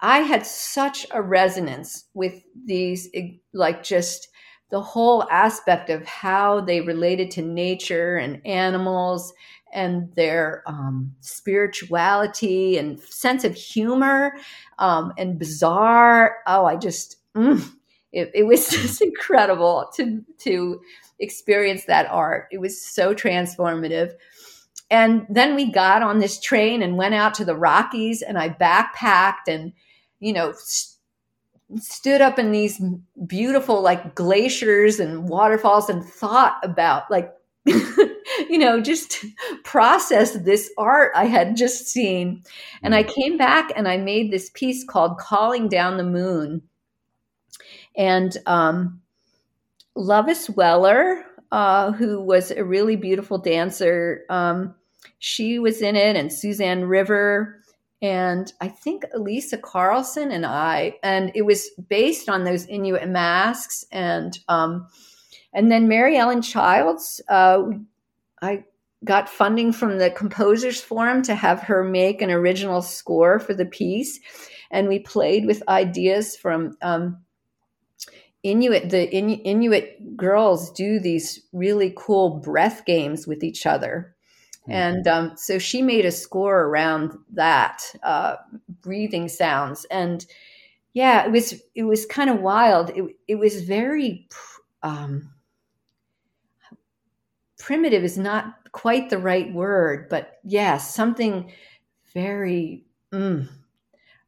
[0.00, 3.10] I had such a resonance with these,
[3.52, 4.28] like just
[4.72, 9.34] the whole aspect of how they related to nature and animals
[9.74, 14.32] and their um, spirituality and sense of humor
[14.78, 16.38] um, and bizarre.
[16.46, 17.62] Oh, I just, mm,
[18.12, 20.80] it, it, was just incredible to to
[21.18, 22.48] experience that art.
[22.50, 24.14] It was so transformative.
[24.90, 28.48] And then we got on this train and went out to the Rockies, and I
[28.48, 29.74] backpacked and,
[30.18, 30.91] you know, st-
[31.78, 32.82] stood up in these
[33.26, 37.32] beautiful like glaciers and waterfalls and thought about like,
[37.66, 39.24] you know, just
[39.64, 42.42] process this art I had just seen.
[42.82, 43.14] And I mm.
[43.14, 46.62] came back and I made this piece called Calling Down the Moon.
[47.96, 49.00] And um,
[49.96, 54.74] Lovis Weller, uh, who was a really beautiful dancer, um,
[55.18, 57.61] she was in it, and Suzanne River,
[58.02, 63.84] and I think Elisa Carlson and I, and it was based on those Inuit masks,
[63.92, 64.88] and um,
[65.54, 67.22] and then Mary Ellen Childs.
[67.28, 67.62] Uh,
[68.42, 68.64] I
[69.04, 73.66] got funding from the Composers Forum to have her make an original score for the
[73.66, 74.18] piece,
[74.72, 76.76] and we played with ideas from.
[76.82, 77.18] Um,
[78.44, 84.11] Inuit, the Inuit girls do these really cool breath games with each other.
[84.62, 84.72] Mm-hmm.
[84.72, 88.36] And um, so she made a score around that uh,
[88.80, 90.24] breathing sounds, and
[90.92, 92.90] yeah, it was it was kind of wild.
[92.90, 94.28] It it was very
[94.82, 95.30] um,
[97.58, 101.52] primitive is not quite the right word, but yes, yeah, something
[102.12, 103.48] very mm,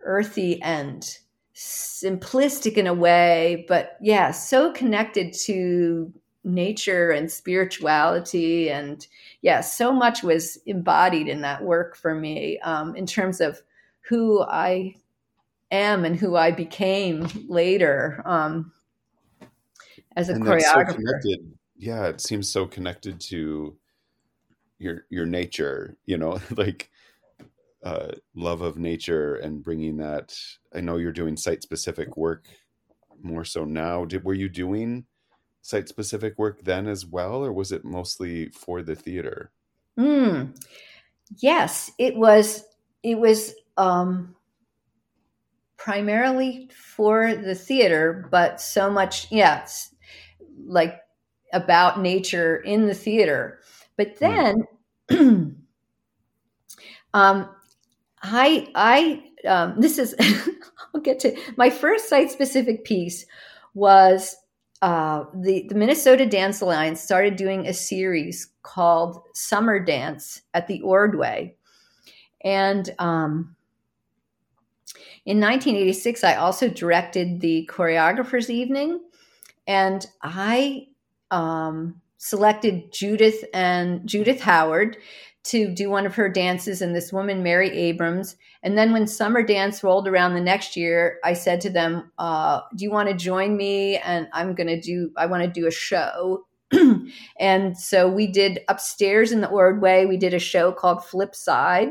[0.02, 1.18] earthy and
[1.54, 6.12] simplistic in a way, but yeah, so connected to
[6.44, 9.06] nature and spirituality and
[9.42, 13.62] yeah so much was embodied in that work for me um, in terms of
[14.00, 14.94] who i
[15.70, 18.72] am and who i became later um,
[20.16, 21.00] as a and choreographer.
[21.22, 21.34] so
[21.76, 23.76] yeah it seems so connected to
[24.78, 26.90] your your nature you know like
[27.84, 30.34] uh, love of nature and bringing that
[30.74, 32.46] i know you're doing site specific work
[33.24, 34.04] more so now.
[34.04, 35.06] Did, were you doing
[35.64, 39.50] site specific work then as well, or was it mostly for the theater?
[39.98, 40.54] Mm.
[41.38, 42.64] Yes, it was.
[43.02, 44.36] It was um,
[45.78, 49.94] primarily for the theater, but so much, yes,
[50.66, 51.00] like
[51.54, 53.60] about nature in the theater.
[53.96, 54.24] But hmm.
[54.24, 54.64] then,
[55.10, 55.54] mm.
[57.14, 57.48] um,
[58.22, 60.14] I, I, um, this is,
[60.94, 63.24] I'll get to my first site specific piece
[63.74, 64.36] was
[64.82, 70.80] uh, the, the Minnesota Dance Alliance started doing a series called Summer Dance at the
[70.82, 71.54] Ordway.
[72.42, 73.56] And um,
[75.24, 79.00] in 1986, I also directed the Choreographers Evening.
[79.66, 80.88] And I
[81.30, 84.98] um, selected Judith and Judith Howard
[85.44, 88.36] to do one of her dances and this woman mary abrams.
[88.62, 92.60] And then when summer dance rolled around the next year i said to them uh,
[92.76, 93.98] do you want to join me?
[93.98, 96.46] And i'm going to do i want to do a show.
[97.38, 101.90] And so we did upstairs in the ordway we did a show called flip side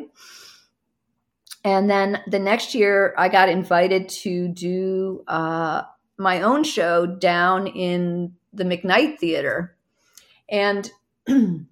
[1.63, 5.83] and then the next year i got invited to do uh,
[6.17, 9.75] my own show down in the mcknight theater.
[10.49, 10.89] And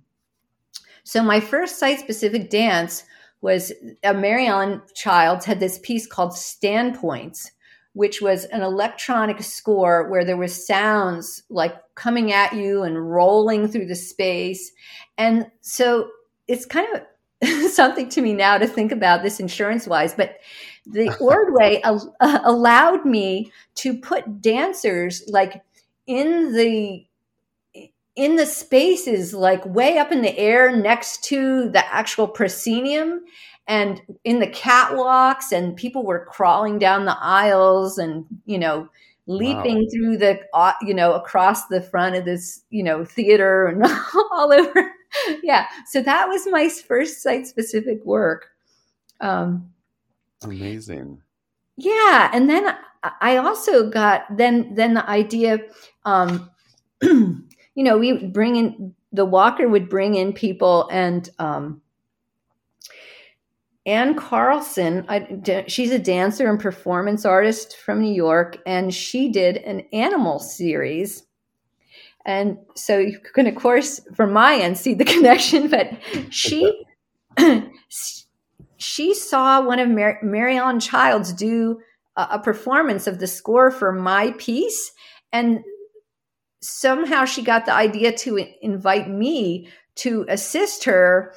[1.03, 3.03] So my first site specific dance
[3.41, 3.71] was
[4.03, 7.51] uh, Mary Ellen Childs had this piece called Standpoints,
[7.93, 13.67] which was an electronic score where there was sounds like coming at you and rolling
[13.67, 14.71] through the space.
[15.17, 16.09] And so
[16.47, 17.01] it's kind of
[17.71, 20.37] something to me now to think about this insurance wise, but
[20.85, 25.63] the Ordway al- uh, allowed me to put dancers like
[26.05, 27.05] in the
[28.15, 33.21] in the spaces like way up in the air next to the actual proscenium
[33.67, 38.89] and in the catwalks and people were crawling down the aisles and you know
[39.27, 39.87] leaping wow.
[39.93, 43.85] through the uh, you know across the front of this you know theater and
[44.31, 44.91] all over
[45.43, 45.67] yeah.
[45.87, 48.49] So that was my first site specific work.
[49.19, 49.71] Um,
[50.43, 51.21] Amazing.
[51.77, 52.75] Yeah, and then
[53.19, 55.59] I also got then then the idea.
[56.05, 56.49] Um,
[57.75, 61.29] you know, we bring in the Walker would bring in people and.
[61.39, 61.81] Um,
[63.87, 69.57] Ann Carlson, I, she's a dancer and performance artist from New York, and she did
[69.57, 71.23] an animal series
[72.25, 75.67] and so you can, of course, from my end, see the connection.
[75.67, 75.91] But
[76.29, 76.85] she
[78.77, 81.79] she saw one of Mar- Mary Childs do
[82.15, 84.91] a, a performance of the score for my piece,
[85.31, 85.63] and
[86.61, 91.33] somehow she got the idea to invite me to assist her.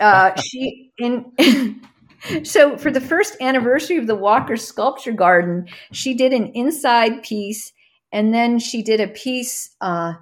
[0.00, 1.32] Uh, she in.
[2.44, 7.72] so for the first anniversary of the Walker Sculpture Garden, she did an inside piece,
[8.12, 10.14] and then she did a piece uh,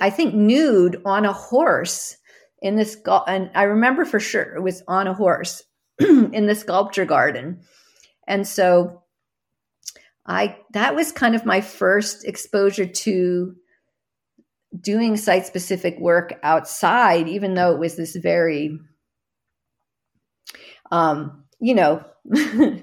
[0.00, 2.16] I think nude on a horse
[2.60, 2.96] in this,
[3.26, 5.62] and I remember for sure it was on a horse
[5.98, 7.60] in the sculpture garden.
[8.26, 9.02] And so
[10.26, 13.54] I, that was kind of my first exposure to
[14.80, 18.78] doing site specific work outside, even though it was this very,
[20.90, 22.04] um, you know,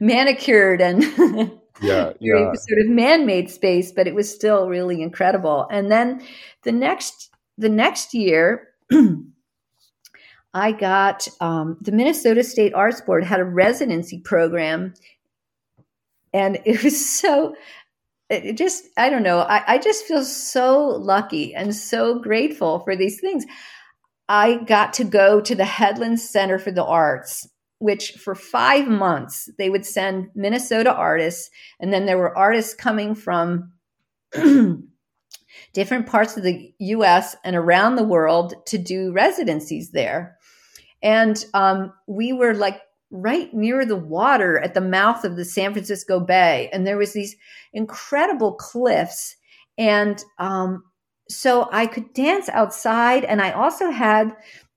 [0.00, 1.02] manicured and
[1.80, 2.52] yeah, yeah.
[2.54, 5.66] sort of man-made space, but it was still really incredible.
[5.70, 6.22] And then
[6.64, 8.68] the next the next year,
[10.54, 14.94] I got um, the Minnesota State Arts Board had a residency program,
[16.32, 17.54] and it was so.
[18.28, 19.40] It just I don't know.
[19.40, 23.44] I, I just feel so lucky and so grateful for these things.
[24.28, 27.48] I got to go to the Headlands Center for the Arts
[27.80, 31.50] which for five months they would send Minnesota artists,
[31.80, 33.72] and then there were artists coming from
[35.72, 40.36] different parts of the US and around the world to do residencies there.
[41.02, 45.72] And um, we were like right near the water at the mouth of the San
[45.72, 47.36] Francisco Bay, and there was these
[47.72, 49.36] incredible cliffs.
[49.78, 50.84] And um,
[51.28, 54.36] so I could dance outside, and I also had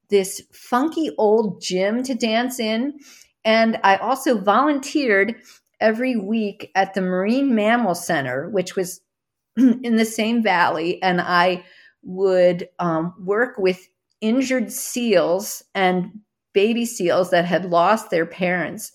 [0.10, 3.00] this funky old gym to dance in.
[3.46, 5.36] And I also volunteered
[5.80, 9.02] every week at the Marine Mammal Center, which was
[9.58, 11.02] in the same valley.
[11.02, 11.66] And I
[12.04, 13.88] would um, work with
[14.22, 16.12] injured seals and
[16.54, 18.91] baby seals that had lost their parents.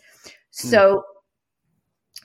[0.60, 0.68] Hmm.
[0.68, 1.02] So.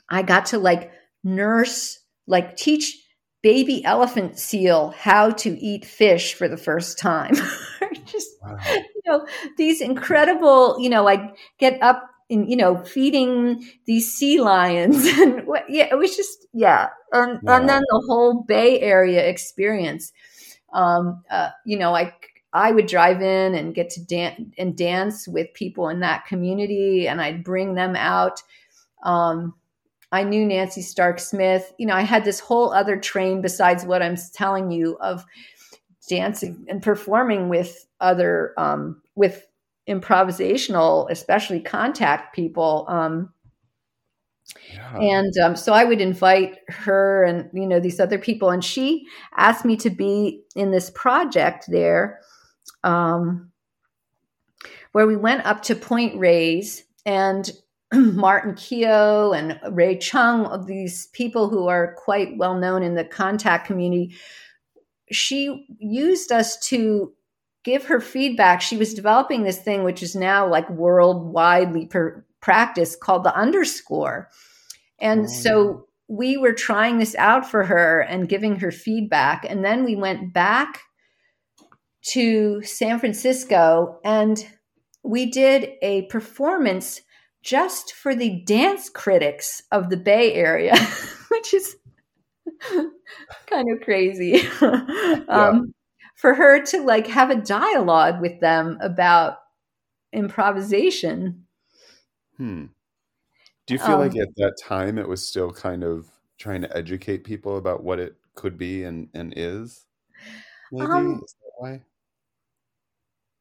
[0.10, 0.92] I got to like
[1.24, 2.98] nurse, like teach
[3.42, 7.34] baby elephant seal how to eat fish for the first time.
[8.06, 8.58] Just wow.
[8.66, 9.26] you know
[9.58, 10.78] these incredible.
[10.80, 15.98] You know, I get up in you know feeding these sea lions, and yeah, it
[15.98, 17.58] was just yeah, and, wow.
[17.58, 20.12] and then the whole Bay Area experience.
[20.74, 22.14] Um, uh, you know, I
[22.54, 27.08] I would drive in and get to dance and dance with people in that community,
[27.08, 28.42] and I'd bring them out.
[29.04, 29.56] Um,
[30.12, 31.74] I knew Nancy Stark Smith.
[31.80, 35.26] You know, I had this whole other train besides what I'm telling you of
[36.08, 39.48] dancing and performing with other um, with
[39.90, 42.86] improvisational, especially contact people.
[42.88, 43.34] Um,
[44.72, 44.98] yeah.
[44.98, 49.08] And um, so I would invite her and you know these other people, and she
[49.38, 52.20] asked me to be in this project there,
[52.84, 53.52] um,
[54.92, 57.52] where we went up to Point Reyes, and
[57.94, 63.68] Martin Keogh and Ray Chung, these people who are quite well known in the contact
[63.68, 64.16] community,
[65.12, 67.14] she used us to
[67.64, 68.62] give her feedback.
[68.62, 74.30] She was developing this thing, which is now like worldwidely per practice called the underscore.
[75.00, 75.78] And oh, so yeah.
[76.08, 79.46] we were trying this out for her and giving her feedback.
[79.48, 80.82] And then we went back
[82.12, 84.46] to San Francisco and
[85.04, 87.02] we did a performance
[87.44, 90.76] just for the dance critics of the Bay Area,
[91.30, 91.76] which is
[93.48, 94.48] kind of crazy.
[94.62, 95.62] um, yeah.
[96.16, 99.40] For her to like have a dialogue with them about
[100.14, 101.46] improvisation.
[102.38, 102.66] Hmm.
[103.68, 106.78] Do you feel um, like at that time it was still kind of trying to
[106.78, 109.86] educate people about what it could be and, and is?
[110.72, 111.82] Maybe um, is that why?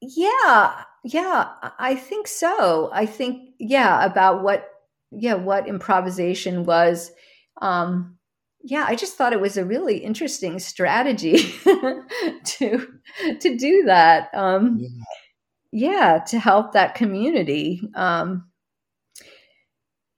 [0.03, 1.49] Yeah, yeah,
[1.79, 2.91] I think so.
[2.93, 4.69] I think yeah about what
[5.13, 7.13] yeah what improvisation was.
[7.61, 8.19] Um,
[8.65, 11.39] yeah, I just thought it was a really interesting strategy
[12.45, 12.89] to
[13.41, 14.31] to do that.
[14.35, 14.89] Um, yeah.
[15.73, 16.19] yeah.
[16.29, 17.83] to help that community.
[17.95, 18.49] Um,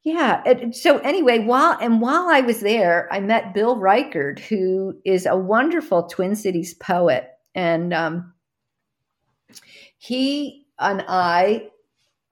[0.05, 0.43] yeah.
[0.47, 5.27] It, so anyway, while and while I was there, I met Bill Reichard, who is
[5.27, 8.34] a wonderful Twin Cities poet and um,
[9.99, 11.69] he and I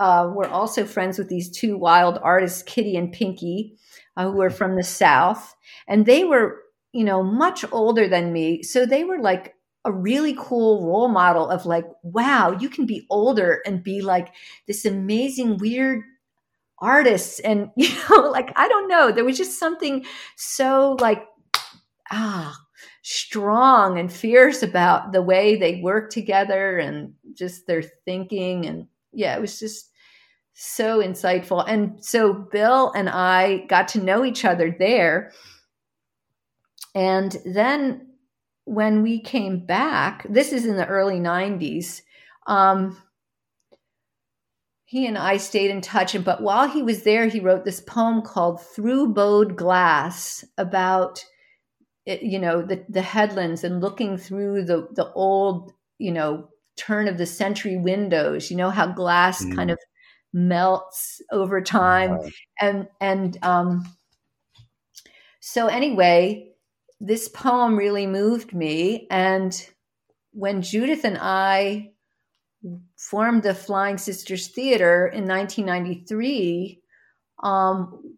[0.01, 3.77] uh, were also friends with these two wild artists, Kitty and Pinky,
[4.17, 5.55] uh, who were from the South,
[5.87, 6.63] and they were,
[6.93, 9.55] you know, much older than me, so they were like
[9.85, 14.33] a really cool role model of like, wow, you can be older and be like
[14.67, 16.03] this amazing, weird
[16.79, 17.41] artist.
[17.45, 20.05] And, you know, like, I don't know, there was just something
[20.37, 21.25] so like,
[22.11, 22.57] ah,
[23.03, 28.67] strong and fierce about the way they work together and just their thinking.
[28.67, 29.91] And yeah, it was just
[30.55, 31.65] so insightful.
[31.67, 35.33] And so Bill and I got to know each other there.
[36.95, 38.09] And then
[38.65, 42.03] when we came back, this is in the early 90s,
[42.47, 42.97] um,
[44.85, 46.15] he and I stayed in touch.
[46.15, 51.25] And But while he was there, he wrote this poem called Through Bowed Glass about,
[52.07, 57.19] you know, the, the headlands and looking through the, the old, you know, turn of
[57.19, 59.55] the century windows, you know, how glass mm.
[59.55, 59.79] kind of
[60.33, 62.19] melts over time.
[62.61, 63.87] And, and, um,
[65.41, 66.49] so anyway,
[67.01, 69.07] this poem really moved me.
[69.11, 69.55] And
[70.33, 71.91] when Judith and I
[72.97, 76.81] formed the Flying Sisters Theater in 1993,
[77.43, 78.17] um,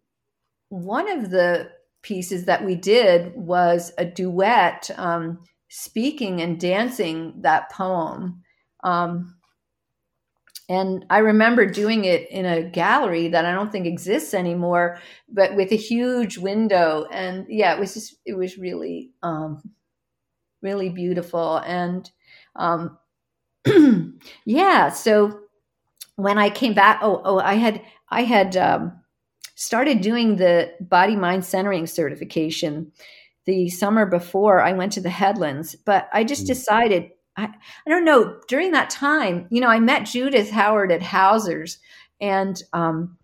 [0.69, 1.71] one of the
[2.05, 5.39] pieces that we did was a duet um,
[5.69, 8.43] speaking and dancing that poem.
[8.83, 9.37] Um,
[10.69, 15.55] and I remember doing it in a gallery that I don't think exists anymore, but
[15.55, 17.07] with a huge window.
[17.11, 19.63] And yeah, it was just, it was really, um,
[20.61, 21.57] really beautiful.
[21.57, 22.09] And
[22.55, 22.99] um,
[24.45, 25.39] yeah, so
[26.17, 28.93] when I came back, oh, oh, I had, I had um,
[29.55, 32.91] started doing the body mind centering certification
[33.45, 36.47] the summer before I went to the Headlands, but I just mm.
[36.47, 37.45] decided I,
[37.85, 38.39] I don't know.
[38.47, 41.79] During that time, you know, I met Judith Howard at Hauser's,
[42.21, 43.17] and um,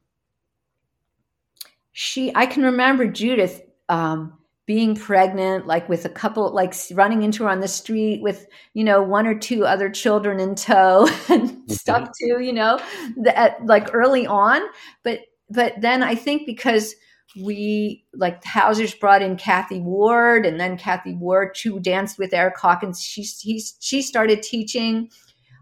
[1.92, 7.44] she, I can remember Judith um, being pregnant, like with a couple, like running into
[7.44, 11.50] her on the street with, you know, one or two other children in tow and
[11.50, 11.72] mm-hmm.
[11.72, 12.80] stuff too, you know,
[13.18, 14.62] that like early on.
[15.04, 15.20] But,
[15.52, 16.95] but then I think because
[17.36, 22.58] we like Hauser's brought in Kathy Ward, and then Kathy Ward who danced with Erick
[22.58, 23.02] Hawkins.
[23.02, 25.10] She he's, she started teaching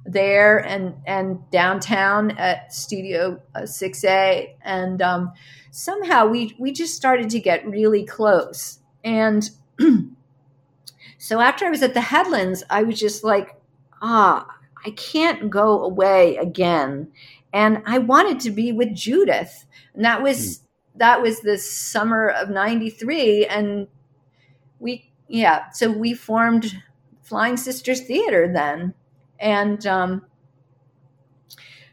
[0.05, 5.31] there and and downtown at Studio uh, Six A, and um,
[5.71, 8.79] somehow we we just started to get really close.
[9.03, 9.49] And
[11.17, 13.55] so after I was at the Headlands, I was just like,
[14.01, 14.47] ah,
[14.85, 17.11] I can't go away again,
[17.53, 20.59] and I wanted to be with Judith, and that was.
[20.59, 20.65] Mm
[20.99, 23.87] that was the summer of 93 and
[24.79, 26.81] we yeah so we formed
[27.23, 28.93] flying sisters theater then.
[29.39, 30.25] And um,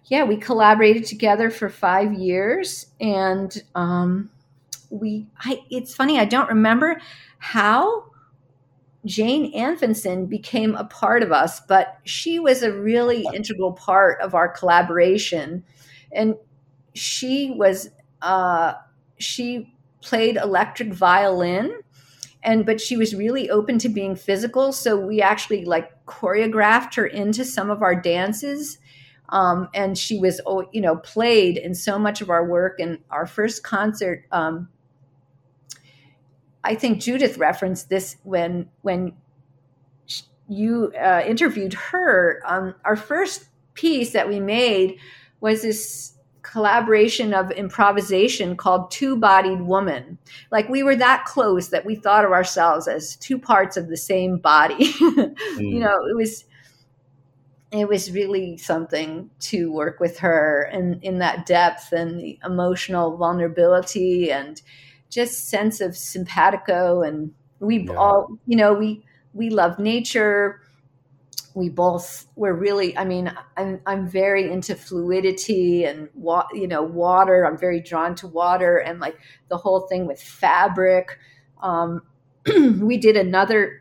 [0.07, 4.31] yeah we collaborated together for five years and um,
[4.91, 7.01] we I, it's funny i don't remember
[7.39, 8.05] how
[9.07, 14.35] jane anfinson became a part of us but she was a really integral part of
[14.35, 15.65] our collaboration.
[16.13, 16.37] And
[16.95, 17.91] she was
[18.23, 18.75] uh,
[19.19, 21.81] she played electric violin
[22.43, 24.73] and but she was really open to being physical.
[24.73, 28.79] So we actually like choreographed her into some of our dances
[29.31, 32.79] um, and she was oh, you know played in so much of our work.
[32.79, 34.69] And our first concert um,
[36.67, 39.13] i think judith referenced this when when
[40.49, 44.97] you uh, interviewed her um, our first piece that we made
[45.41, 50.17] was this collaboration of improvisation called Two Bodied Woman.
[50.53, 53.97] Like we were that close that we thought of ourselves as two parts of the
[53.97, 54.93] same body.
[54.93, 55.35] mm.
[55.59, 56.45] You know, it was
[57.73, 63.17] it was really something to work with her and in that depth and the emotional
[63.17, 64.63] vulnerability and
[65.11, 67.93] just sense of simpatico and we yeah.
[67.95, 70.61] all you know we we love nature.
[71.55, 76.83] We both were really i mean i'm i'm very into fluidity and wa- you know
[76.83, 77.47] water.
[77.47, 79.17] I'm very drawn to water and like
[79.49, 81.19] the whole thing with fabric.
[81.63, 82.03] Um,
[82.81, 83.81] we did another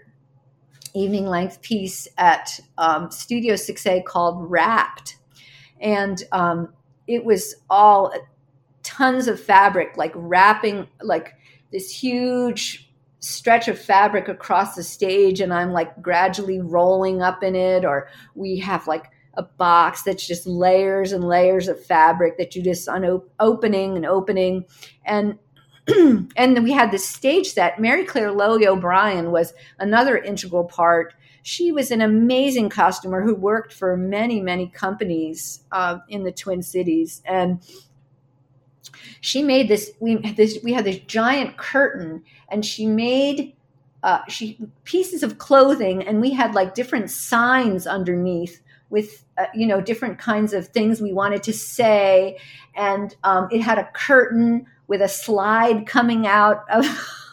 [0.96, 5.18] evening length piece at um, studio 6a called wrapped.
[5.80, 6.74] And um,
[7.08, 8.14] it was all
[8.96, 11.34] tons of fabric like wrapping like
[11.72, 12.86] this huge
[13.26, 18.08] stretch of fabric across the stage and I'm like gradually rolling up in it, or
[18.36, 22.88] we have like a box that's just layers and layers of fabric that you just
[22.88, 24.66] on opening and opening.
[25.06, 25.40] And
[25.88, 27.80] and then we had this stage set.
[27.80, 31.14] Mary Claire Lowy O'Brien was another integral part.
[31.44, 36.64] she was an amazing costumer who worked for many, many companies uh, in the Twin
[36.64, 37.22] Cities.
[37.26, 37.62] And
[39.22, 43.54] she made this we had this we had this giant curtain and she made
[44.04, 49.66] uh, she pieces of clothing and we had like different signs underneath with uh, you
[49.68, 52.38] know different kinds of things we wanted to say.
[52.76, 56.86] And um, it had a curtain with a slide coming out of,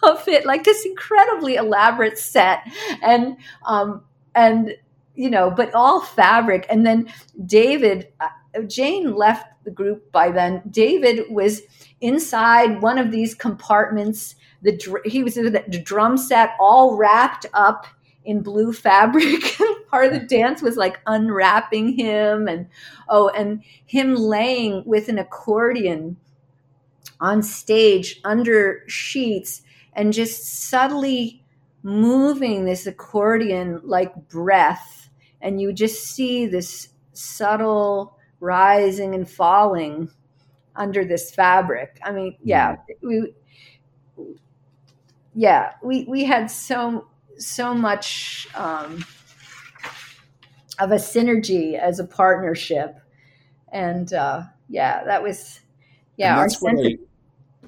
[0.03, 2.63] of it like this incredibly elaborate set.
[3.03, 3.37] And
[3.67, 4.03] um,
[4.35, 4.75] and
[5.15, 6.67] you know but all fabric.
[6.71, 7.13] And then
[7.45, 11.63] david uh, jane left the group by then david was
[12.01, 17.87] inside one of these compartments the he was in the drum set all wrapped up
[18.25, 19.59] in blue fabric.
[19.91, 22.69] Part of the dance was like unwrapping him and
[23.09, 26.17] oh, and him laying with an accordion
[27.21, 31.45] on stage under sheets and just subtly
[31.83, 35.11] moving this accordion like breath.
[35.41, 40.11] And you just see this subtle rising and falling
[40.75, 41.99] under this fabric.
[42.05, 43.33] I mean, yeah, we
[45.35, 47.07] yeah, we we had so
[47.39, 49.05] so much um,
[50.79, 52.99] of a synergy as a partnership,
[53.71, 55.61] and uh, yeah, that was
[56.17, 56.81] yeah our sense.
[56.83, 56.99] I,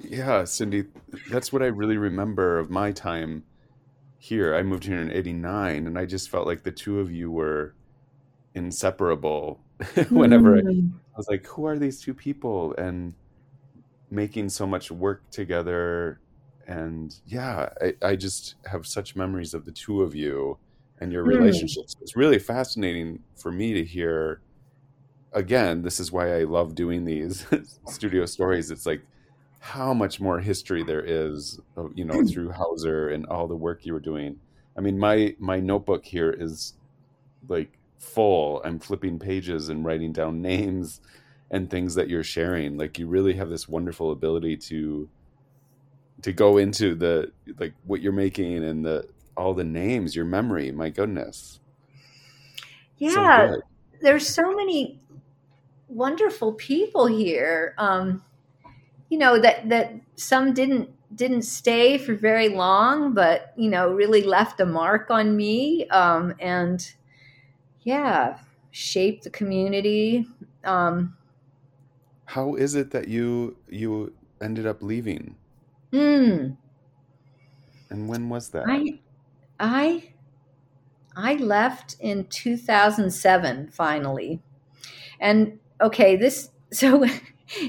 [0.01, 0.85] yeah, Cindy,
[1.29, 3.45] that's what I really remember of my time
[4.17, 4.53] here.
[4.53, 7.75] I moved here in '89, and I just felt like the two of you were
[8.53, 9.61] inseparable.
[10.09, 10.67] Whenever mm.
[10.67, 13.13] I, I was like, "Who are these two people?" and
[14.11, 16.19] making so much work together
[16.67, 20.57] and yeah, I, I, just have such memories of the two of you
[20.99, 21.29] and your hmm.
[21.29, 21.95] relationships.
[21.95, 22.01] Mm.
[22.01, 24.41] It's really fascinating for me to hear.
[25.33, 27.45] Again, this is why I love doing these
[27.87, 28.71] studio stories.
[28.71, 29.01] It's like
[29.59, 31.59] how much more history there is,
[31.93, 34.39] you know, through Hauser and all the work you were doing.
[34.77, 36.75] I mean, my my notebook here is
[37.49, 38.61] like full.
[38.63, 41.01] I'm flipping pages and writing down names
[41.51, 42.77] and things that you're sharing.
[42.77, 45.09] Like you really have this wonderful ability to
[46.21, 50.71] to go into the like what you're making and the all the names, your memory.
[50.71, 51.59] My goodness.
[52.97, 53.61] Yeah, so
[54.01, 54.99] there's so many
[55.87, 57.75] wonderful people here.
[57.77, 58.23] Um,
[59.09, 64.23] you know that that some didn't didn't stay for very long, but you know really
[64.23, 65.87] left a mark on me.
[65.89, 66.93] Um, and
[67.85, 68.39] yeah,
[68.71, 70.27] shape the community.
[70.65, 71.15] Um,
[72.25, 75.37] How is it that you you ended up leaving?
[75.93, 76.57] Mm.
[77.89, 78.65] And when was that?
[78.67, 78.99] I
[79.59, 80.11] I
[81.15, 84.41] I left in 2007 finally.
[85.21, 87.05] And okay, this so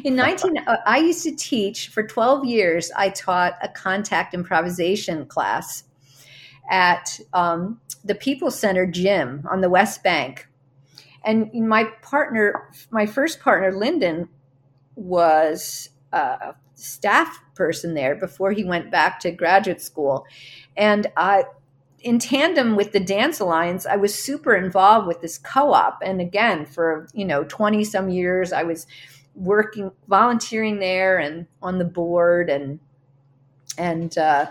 [0.04, 5.26] in 19 uh, I used to teach for 12 years I taught a contact improvisation
[5.26, 5.84] class
[6.70, 10.48] at um, the People Center gym on the West Bank.
[11.24, 14.28] And my partner, my first partner, Lyndon,
[14.94, 20.24] was a staff person there before he went back to graduate school.
[20.76, 21.44] And I,
[22.00, 25.98] in tandem with the Dance Alliance, I was super involved with this co-op.
[26.02, 28.86] And again, for you know, twenty some years, I was
[29.34, 32.78] working, volunteering there, and on the board, and
[33.76, 34.46] and uh,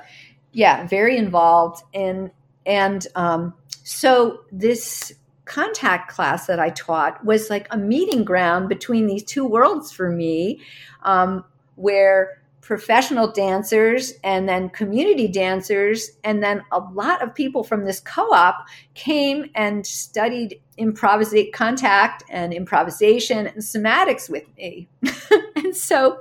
[0.55, 1.83] yeah, very involved.
[1.93, 2.31] And
[2.65, 3.53] and um,
[3.83, 9.45] so this contact class that I taught was like a meeting ground between these two
[9.45, 10.61] worlds for me.
[11.03, 11.43] Um,
[11.75, 17.99] where professional dancers and then community dancers and then a lot of people from this
[17.99, 24.87] co-op came and studied improvisate contact and improvisation and somatics with me
[25.57, 26.17] and so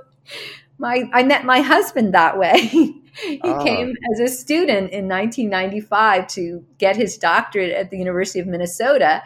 [0.77, 3.63] my i met my husband that way he oh.
[3.63, 9.21] came as a student in 1995 to get his doctorate at the university of minnesota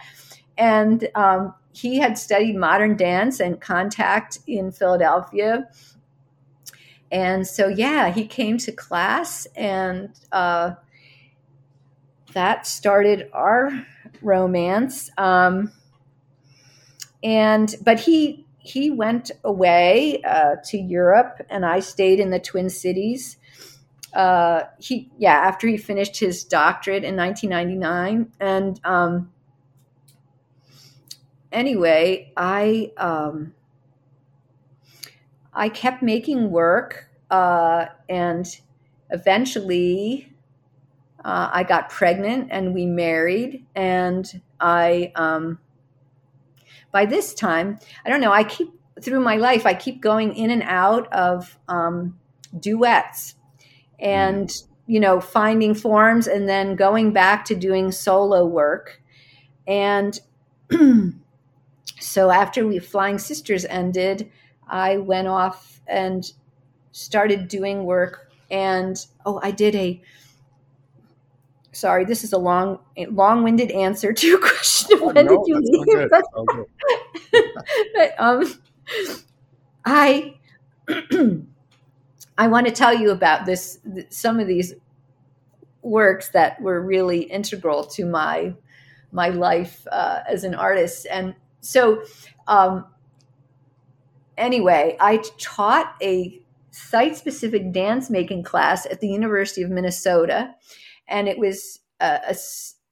[0.58, 5.68] and um, he had studied modern dance and contact in philadelphia
[7.12, 10.72] and so, yeah, he came to class, and uh,
[12.34, 13.86] that started our
[14.22, 15.10] romance.
[15.18, 15.72] Um,
[17.24, 22.70] and but he he went away uh, to Europe, and I stayed in the Twin
[22.70, 23.38] Cities.
[24.14, 29.32] Uh, he yeah, after he finished his doctorate in 1999, and um,
[31.51, 32.91] anyway, I.
[32.97, 33.53] Um,
[35.51, 38.45] I kept making work, uh, and
[39.10, 40.32] eventually
[41.26, 43.66] uh, I got pregnant and we married.
[43.76, 45.60] And I, um,
[46.91, 48.70] by this time, I don't know, I keep
[49.01, 52.18] through my life, I keep going in and out of um,
[52.60, 53.36] duets.
[54.00, 54.52] And
[54.89, 59.00] you know, finding forms and then going back to doing solo work.
[59.68, 60.20] And
[62.00, 64.32] so after we Flying Sisters ended,
[64.68, 66.32] I went off and
[66.91, 68.32] started doing work.
[68.50, 68.97] And
[69.28, 70.02] oh, I did a
[71.72, 74.97] sorry, this is a long, long-winded answer to a question.
[75.02, 76.10] Oh, when no, did you leave?
[77.95, 78.54] but, um,
[79.86, 80.36] I
[82.40, 83.80] I want to tell you about this.
[84.10, 84.74] Some of these
[85.82, 88.56] works that were really integral to my
[89.12, 92.02] my life uh, as an artist, and so
[92.48, 92.86] um,
[94.38, 100.56] anyway, I taught a site-specific dance making class at the University of Minnesota,
[101.08, 102.36] and it was a, a,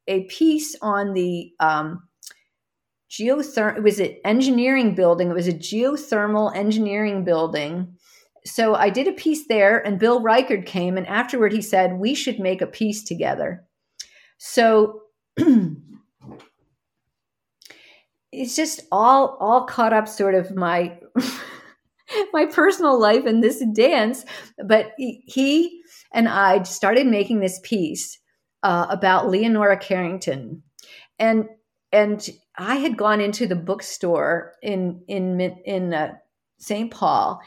[0.08, 2.04] a piece on the um,
[3.10, 3.78] geothermal.
[3.78, 5.30] It was an engineering building.
[5.30, 7.97] It was a geothermal engineering building.
[8.48, 12.16] So I did a piece there, and Bill Reichard came, and afterward he said we
[12.16, 13.66] should make a piece together.
[14.38, 15.02] So
[18.32, 20.98] it's just all all caught up, sort of my
[22.34, 24.26] my personal life and this dance.
[24.66, 25.82] But he
[26.14, 28.18] and I started making this piece
[28.64, 30.64] uh, about Leonora Carrington,
[31.20, 31.46] and
[31.92, 36.14] and I had gone into the bookstore in in in uh,
[36.60, 36.90] St.
[36.92, 37.42] Paul,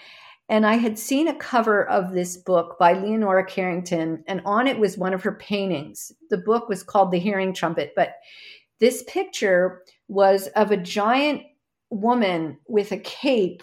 [0.51, 4.81] and I had seen a cover of this book by Leonora Carrington, and on it
[4.81, 6.13] was one of her paintings.
[6.29, 8.17] The book was called The Hearing Trumpet, but
[8.81, 11.43] this picture was of a giant
[11.91, 13.63] woman with a cape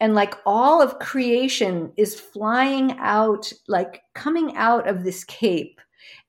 [0.00, 5.80] and like all of creation is flying out like coming out of this cape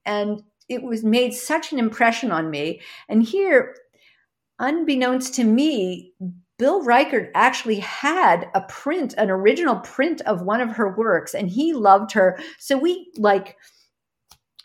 [0.05, 2.79] and it was made such an impression on me
[3.09, 3.75] and here
[4.59, 6.13] unbeknownst to me
[6.57, 11.49] bill reichard actually had a print an original print of one of her works and
[11.49, 13.57] he loved her so we like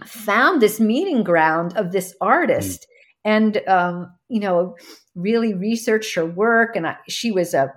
[0.04, 2.86] found this meeting ground of this artist mm.
[3.24, 4.74] and um, you know
[5.14, 7.72] really researched her work and I, she was a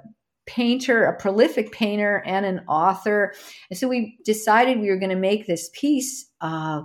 [0.45, 3.33] painter, a prolific painter, and an author.
[3.69, 6.83] And so we decided we were going to make this piece, uh,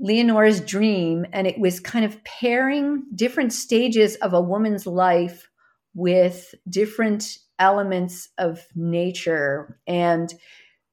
[0.00, 5.48] Leonora's Dream, and it was kind of pairing different stages of a woman's life
[5.96, 9.80] with different elements of nature.
[9.88, 10.32] And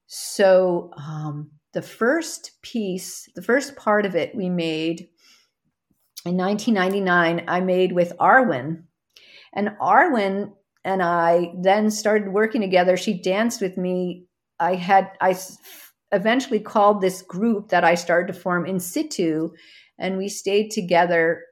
[0.07, 5.09] so um, the first piece, the first part of it we made
[6.25, 8.83] in 1999, I made with Arwen.
[9.53, 10.53] And Arwen
[10.85, 12.95] and I then started working together.
[12.95, 14.25] She danced with me.
[14.59, 15.37] I had I
[16.13, 19.49] eventually called this group that I started to form in situ,
[19.99, 21.43] and we stayed together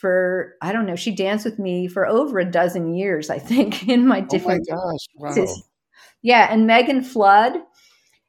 [0.00, 0.96] for I don't know.
[0.96, 4.66] She danced with me for over a dozen years, I think, in my different.
[4.70, 5.36] Oh my gosh!
[5.36, 5.46] Wow.
[6.22, 7.54] Yeah, and Megan Flood,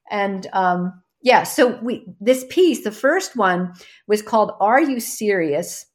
[0.09, 1.43] and um, yeah.
[1.43, 3.73] So we this piece, the first one
[4.07, 5.85] was called "Are You Serious,"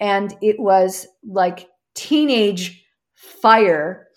[0.00, 2.84] and it was like teenage
[3.14, 4.08] fire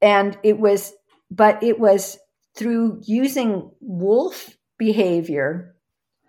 [0.00, 0.92] and it was
[1.30, 2.18] but it was
[2.56, 5.74] through using wolf behavior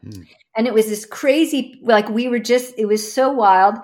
[0.01, 0.23] hmm.
[0.55, 3.75] And it was this crazy like we were just it was so wild.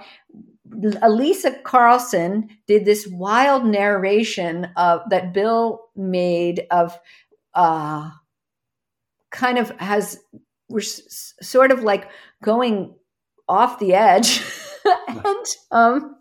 [1.01, 6.97] Elisa carlson did this wild narration of that bill made of
[7.53, 8.09] uh
[9.31, 10.19] kind of has
[10.69, 12.09] we're s- sort of like
[12.43, 12.93] going
[13.47, 14.41] off the edge.
[15.07, 16.15] And um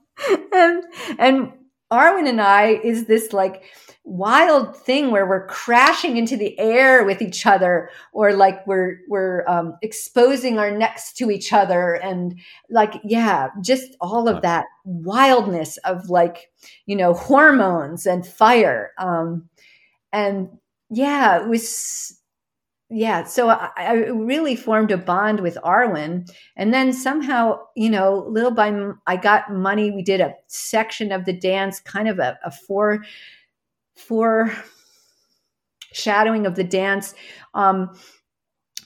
[0.52, 0.84] and
[1.18, 1.52] and
[1.92, 3.64] Arwen and I is this like
[4.04, 9.46] wild thing where we're crashing into the air with each other or like we're we're
[9.46, 12.38] um, exposing our necks to each other and
[12.70, 16.50] like yeah just all of that wildness of like
[16.86, 19.48] you know hormones and fire um
[20.12, 20.48] and
[20.88, 22.19] yeah it was
[22.92, 28.26] yeah, so I, I, really formed a bond with Arwen, and then somehow, you know,
[28.28, 28.72] little by
[29.06, 29.92] I got money.
[29.92, 33.04] We did a section of the dance, kind of a, a four,
[33.94, 34.52] four
[35.92, 37.14] shadowing of the dance.
[37.54, 37.96] Um,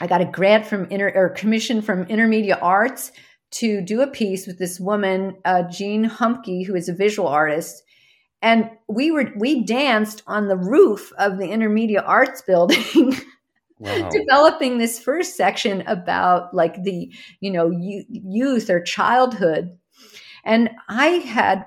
[0.02, 3.10] I got a grant from inter or commission from Intermedia Arts
[3.52, 7.82] to do a piece with this woman, uh, Jean Humke, who is a visual artist,
[8.42, 13.16] and we were we danced on the roof of the Intermedia Arts building.
[14.10, 19.76] Developing this first section about like the you know youth or childhood.
[20.44, 21.66] And i had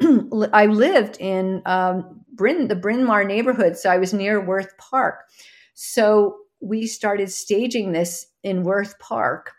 [0.52, 5.20] i lived in um, Bryn, the bryn mawr neighborhood so i was near Wirth park.
[5.74, 9.52] So we started staging this in Wirth park.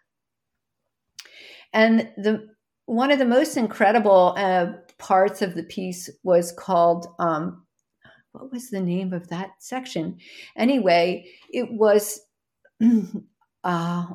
[1.73, 2.47] And the
[2.85, 7.66] one of the most incredible uh, parts of the piece was called um,
[8.37, 10.17] what was the name of that section?
[10.55, 12.19] Anyway, it was
[13.63, 14.05] uh,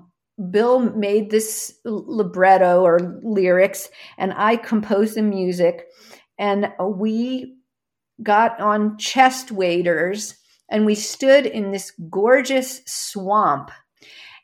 [0.51, 5.87] Bill made this libretto or lyrics, and I composed the music.
[6.39, 7.57] And we
[8.23, 10.37] got on chest waders
[10.71, 13.71] and we stood in this gorgeous swamp.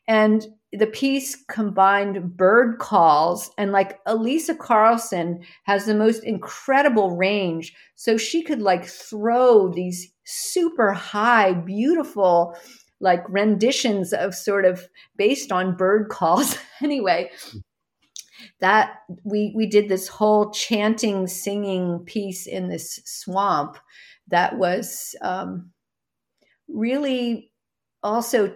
[0.07, 7.75] And the piece combined bird calls and like Elisa Carlson has the most incredible range.
[7.95, 12.55] So she could like throw these super high, beautiful
[13.01, 16.59] like renditions of sort of based on bird calls.
[16.83, 17.31] anyway,
[18.61, 23.79] that we we did this whole chanting, singing piece in this swamp
[24.29, 25.71] that was um,
[26.69, 27.51] really
[28.03, 28.55] also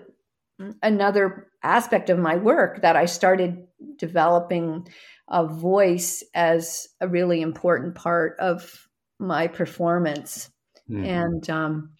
[0.82, 4.88] another aspect of my work that I started developing
[5.28, 8.88] a voice as a really important part of
[9.18, 10.50] my performance.
[10.90, 11.04] Mm-hmm.
[11.04, 11.90] And um,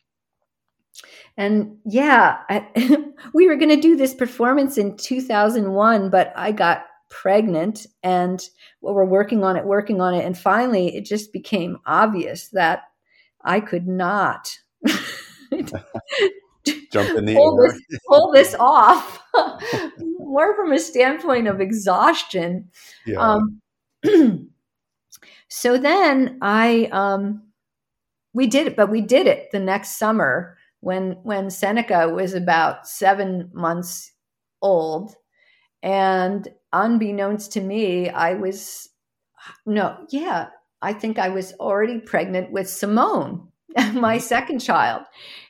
[1.37, 2.67] and yeah, I,
[3.35, 8.43] we were going to do this performance in 2001, but I got pregnant and
[8.81, 10.25] we're working on it, working on it.
[10.25, 12.83] And finally, it just became obvious that
[13.45, 14.57] I could not
[16.93, 19.23] jump in the pull, this, pull this off
[19.99, 22.71] more from a standpoint of exhaustion.
[23.07, 23.19] Yeah.
[23.19, 23.61] Um,
[25.49, 27.43] so then I, um,
[28.35, 32.89] we did it, but we did it the next summer when when Seneca was about
[32.89, 34.13] seven months
[34.61, 35.15] old,
[35.83, 38.89] and unbeknownst to me, I was
[39.65, 40.49] no, yeah,
[40.83, 43.49] I think I was already pregnant with Simone,
[43.95, 44.21] my mm-hmm.
[44.21, 45.03] second child,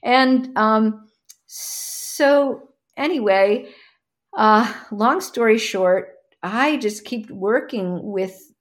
[0.02, 1.08] and um,
[1.46, 3.68] so anyway,
[4.36, 8.52] uh, long story short, I just keep working with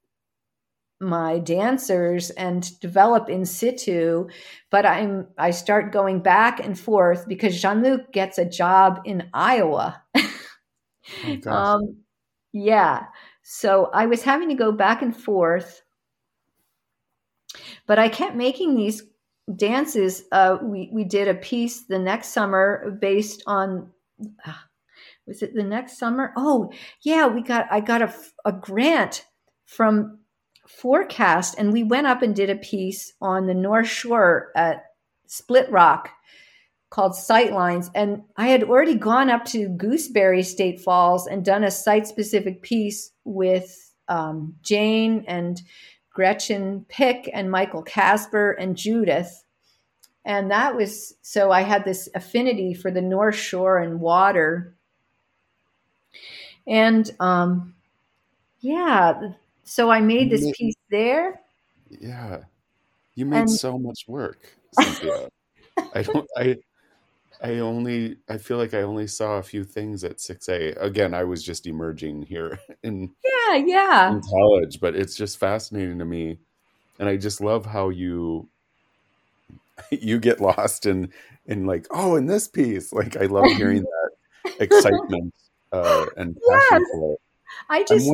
[1.02, 4.28] my dancers and develop in situ
[4.70, 10.00] but i'm i start going back and forth because jean-luc gets a job in iowa.
[10.14, 11.96] Oh, um,
[12.52, 13.06] yeah.
[13.42, 15.82] So i was having to go back and forth
[17.88, 19.02] but i kept making these
[19.56, 23.90] dances uh, we, we did a piece the next summer based on
[24.46, 24.52] uh,
[25.26, 26.32] was it the next summer?
[26.36, 26.70] Oh
[27.02, 28.14] yeah we got i got a,
[28.44, 29.26] a grant
[29.66, 30.18] from
[30.68, 34.84] forecast and we went up and did a piece on the north shore at
[35.26, 36.10] split rock
[36.90, 41.70] called sightlines and i had already gone up to gooseberry state falls and done a
[41.70, 45.62] site specific piece with um, jane and
[46.12, 49.44] gretchen pick and michael casper and judith
[50.24, 54.74] and that was so i had this affinity for the north shore and water
[56.66, 57.74] and um,
[58.60, 59.32] yeah
[59.64, 61.40] so I made this made, piece there.
[61.88, 62.40] Yeah.
[63.14, 65.28] You made and, so much work, Cynthia.
[65.94, 66.56] I don't I
[67.42, 70.80] I only I feel like I only saw a few things at 6A.
[70.80, 74.12] Again, I was just emerging here in Yeah, yeah.
[74.12, 76.38] in college, but it's just fascinating to me.
[76.98, 78.48] And I just love how you
[79.90, 81.12] you get lost in
[81.46, 82.92] in like, oh, in this piece.
[82.92, 83.82] Like I love hearing
[84.44, 85.34] that excitement
[85.72, 86.90] uh, and passion yes.
[86.92, 87.20] for it.
[87.68, 88.08] I just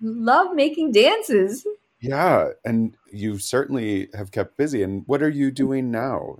[0.00, 1.66] love making dances.
[2.00, 4.82] Yeah, and you certainly have kept busy.
[4.82, 6.38] And what are you doing now?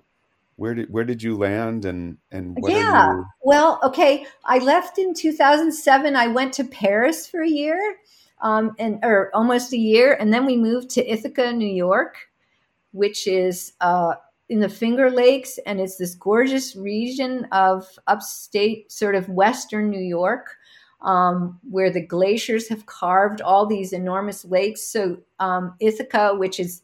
[0.57, 3.13] Where did where did you land and and yeah.
[3.13, 3.25] you...
[3.43, 4.27] well okay.
[4.45, 7.97] I left in 2007 i went to paris for a year
[8.41, 12.17] um, and or almost a year and then we moved to ithaca new york
[12.93, 14.15] which is uh,
[14.49, 20.01] in the finger lakes and it's this gorgeous region of upstate sort of western new
[20.01, 20.57] york
[21.03, 24.83] um, where the glaciers have carved all these enormous lakes.
[24.83, 26.83] So um, Ithaca, which is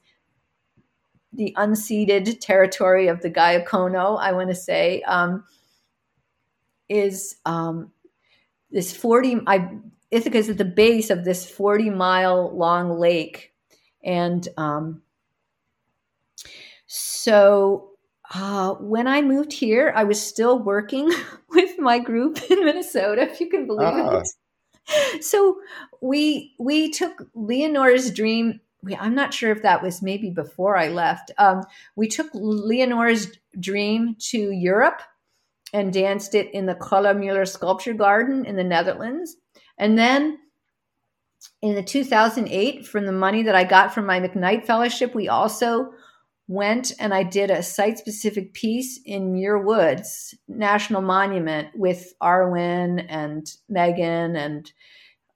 [1.39, 5.45] the unceded territory of the Gayokono, I want to say, um,
[6.89, 7.93] is um,
[8.73, 9.71] this 40, I,
[10.11, 13.55] Ithaca is at the base of this 40 mile long lake.
[14.03, 15.03] And um,
[16.87, 17.91] so
[18.35, 21.09] uh, when I moved here, I was still working
[21.51, 24.23] with my group in Minnesota, if you can believe uh.
[24.23, 24.29] it.
[25.23, 25.61] So
[26.01, 28.61] we we took Leonora's dream.
[28.83, 31.31] We, I'm not sure if that was maybe before I left.
[31.39, 31.65] Um,
[31.97, 35.03] we took Leonora's dream to Europe
[35.73, 39.37] and danced it in the Muller Sculpture Garden in the Netherlands.
[39.79, 40.39] And then
[41.61, 45.93] in the 2008, from the money that I got from my McKnight Fellowship, we also
[46.47, 53.05] went and I did a site specific piece in Muir Woods National Monument with Arwen
[53.09, 54.73] and Megan and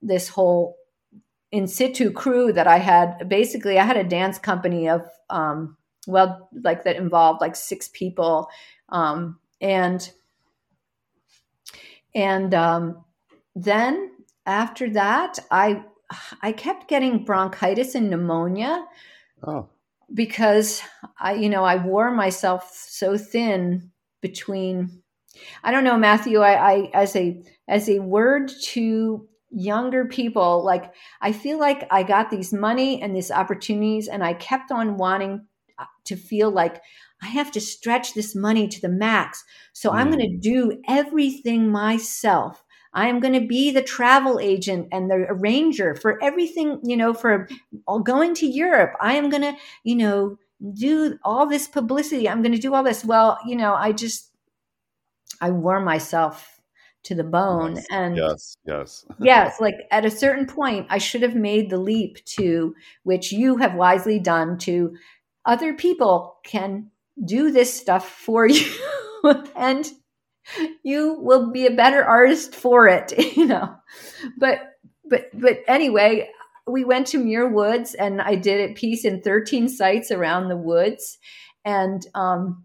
[0.00, 0.76] this whole
[1.52, 3.28] in situ crew that I had.
[3.28, 5.76] Basically, I had a dance company of, um,
[6.06, 8.48] well, like that involved like six people.
[8.88, 10.10] Um, and
[12.14, 13.04] and um,
[13.54, 14.10] then
[14.46, 15.84] after that, I
[16.42, 18.84] I kept getting bronchitis and pneumonia.
[19.46, 19.68] Oh.
[20.12, 20.82] Because
[21.20, 23.90] I, you know, I wore myself so thin
[24.20, 25.02] between.
[25.64, 26.40] I don't know, Matthew.
[26.40, 32.02] I, I as a as a word to younger people, like I feel like I
[32.02, 35.46] got these money and these opportunities, and I kept on wanting
[36.04, 36.80] to feel like
[37.22, 39.44] I have to stretch this money to the max.
[39.72, 39.94] So mm.
[39.94, 42.64] I'm going to do everything myself.
[42.94, 47.14] I am going to be the travel agent and the arranger for everything, you know,
[47.14, 47.48] for
[48.04, 48.94] going to Europe.
[49.00, 50.36] I am going to, you know,
[50.74, 52.28] do all this publicity.
[52.28, 53.04] I'm going to do all this.
[53.04, 54.30] Well, you know, I just,
[55.40, 56.51] I wore myself
[57.04, 57.76] to the bone.
[57.76, 59.06] Yes, and yes, yes.
[59.20, 63.56] yes, like at a certain point, I should have made the leap to which you
[63.56, 64.94] have wisely done to
[65.44, 66.90] other people can
[67.24, 68.70] do this stuff for you.
[69.56, 69.90] and
[70.82, 73.74] you will be a better artist for it, you know.
[74.38, 74.60] But
[75.04, 76.30] but but anyway,
[76.66, 80.56] we went to Muir Woods and I did a piece in 13 sites around the
[80.56, 81.18] woods.
[81.64, 82.64] And um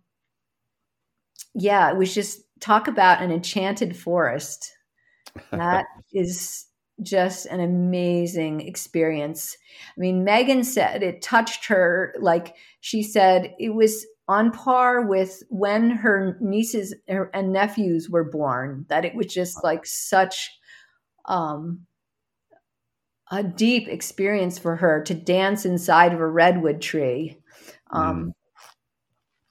[1.54, 4.74] yeah, it was just talk about an enchanted forest.
[5.52, 6.66] That is
[7.04, 9.56] just an amazing experience.
[9.96, 12.16] I mean, Megan said it touched her.
[12.20, 18.86] Like she said, it was on par with when her nieces and nephews were born
[18.90, 20.50] that it was just like such
[21.26, 21.86] um,
[23.32, 27.38] a deep experience for her to dance inside of a redwood tree
[27.92, 28.34] um,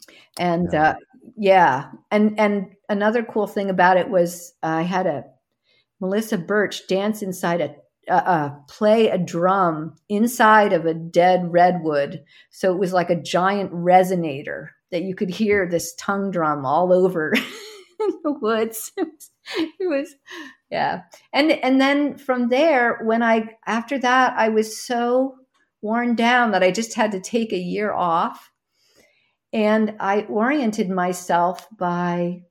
[0.09, 0.13] mm.
[0.39, 0.91] and yeah.
[0.91, 0.95] Uh,
[1.37, 5.25] yeah and and another cool thing about it was i had a
[6.01, 7.75] melissa birch dance inside a
[8.09, 12.23] uh, uh, play a drum inside of a dead redwood.
[12.51, 16.93] So it was like a giant resonator that you could hear this tongue drum all
[16.93, 17.33] over
[17.99, 18.93] the woods.
[19.09, 19.31] It was,
[19.79, 20.15] it was,
[20.73, 21.03] yeah.
[21.33, 25.37] And and then from there, when I after that, I was so
[25.83, 28.51] worn down that I just had to take a year off.
[29.57, 32.43] And I oriented myself by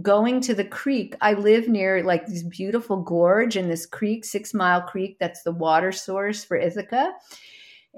[0.00, 1.14] going to the creek.
[1.20, 5.18] I live near like this beautiful gorge and this creek, Six Mile Creek.
[5.20, 7.12] That's the water source for Ithaca.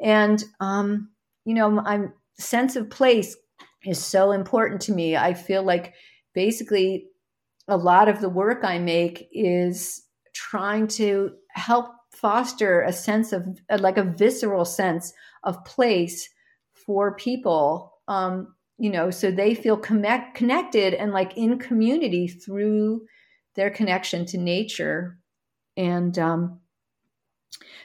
[0.02, 1.10] And, um,
[1.44, 3.36] you know, I'm sense of place
[3.84, 5.16] is so important to me.
[5.16, 5.94] I feel like
[6.34, 7.06] basically
[7.68, 10.02] a lot of the work I make is
[10.34, 13.46] trying to help foster a sense of
[13.78, 15.12] like a visceral sense
[15.44, 16.28] of place
[16.74, 23.06] for people um, you know, so they feel connect, connected and like in community through
[23.54, 25.18] their connection to nature.
[25.76, 26.60] And um,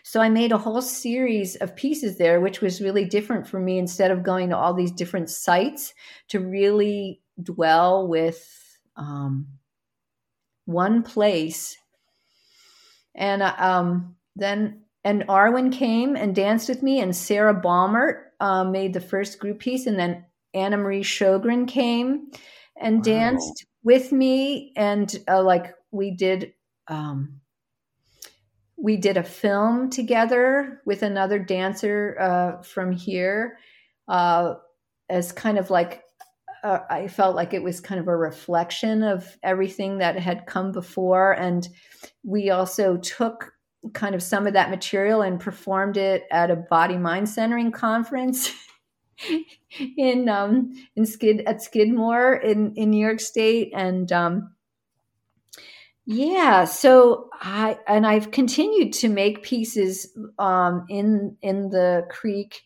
[0.04, 3.78] so I made a whole series of pieces there, which was really different for me
[3.78, 5.94] instead of going to all these different sites
[6.30, 9.48] to really dwell with um,
[10.66, 11.78] one place.
[13.16, 18.72] And uh, um, then, and Arwen came and danced with me, and Sarah Balmert um,
[18.72, 22.32] made the first group piece, and then Anna Marie Shogren came
[22.76, 23.04] and wow.
[23.04, 26.54] danced with me, and uh, like we did,
[26.88, 27.40] um,
[28.76, 33.60] we did a film together with another dancer uh, from here,
[34.08, 34.56] uh,
[35.08, 36.04] as kind of like
[36.64, 40.72] uh, I felt like it was kind of a reflection of everything that had come
[40.72, 41.68] before, and
[42.24, 43.54] we also took
[43.94, 48.52] kind of some of that material and performed it at a body mind centering conference
[49.98, 54.52] in um, in Skid at Skidmore in in New York State, and um,
[56.06, 60.08] yeah, so I and I've continued to make pieces
[60.40, 62.62] um, in in the creek.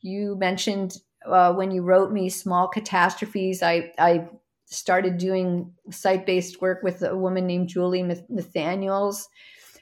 [0.00, 0.96] You mentioned
[1.26, 3.62] uh, when you wrote me small catastrophes.
[3.62, 4.28] I I
[4.66, 9.28] started doing site based work with a woman named Julie Nathaniels.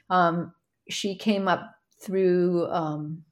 [0.09, 0.53] Um,
[0.89, 3.23] she came up through um,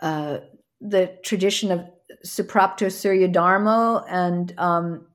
[0.00, 0.38] uh,
[0.80, 1.86] the tradition of
[2.24, 5.06] Suprapto Suryodarmo, and um,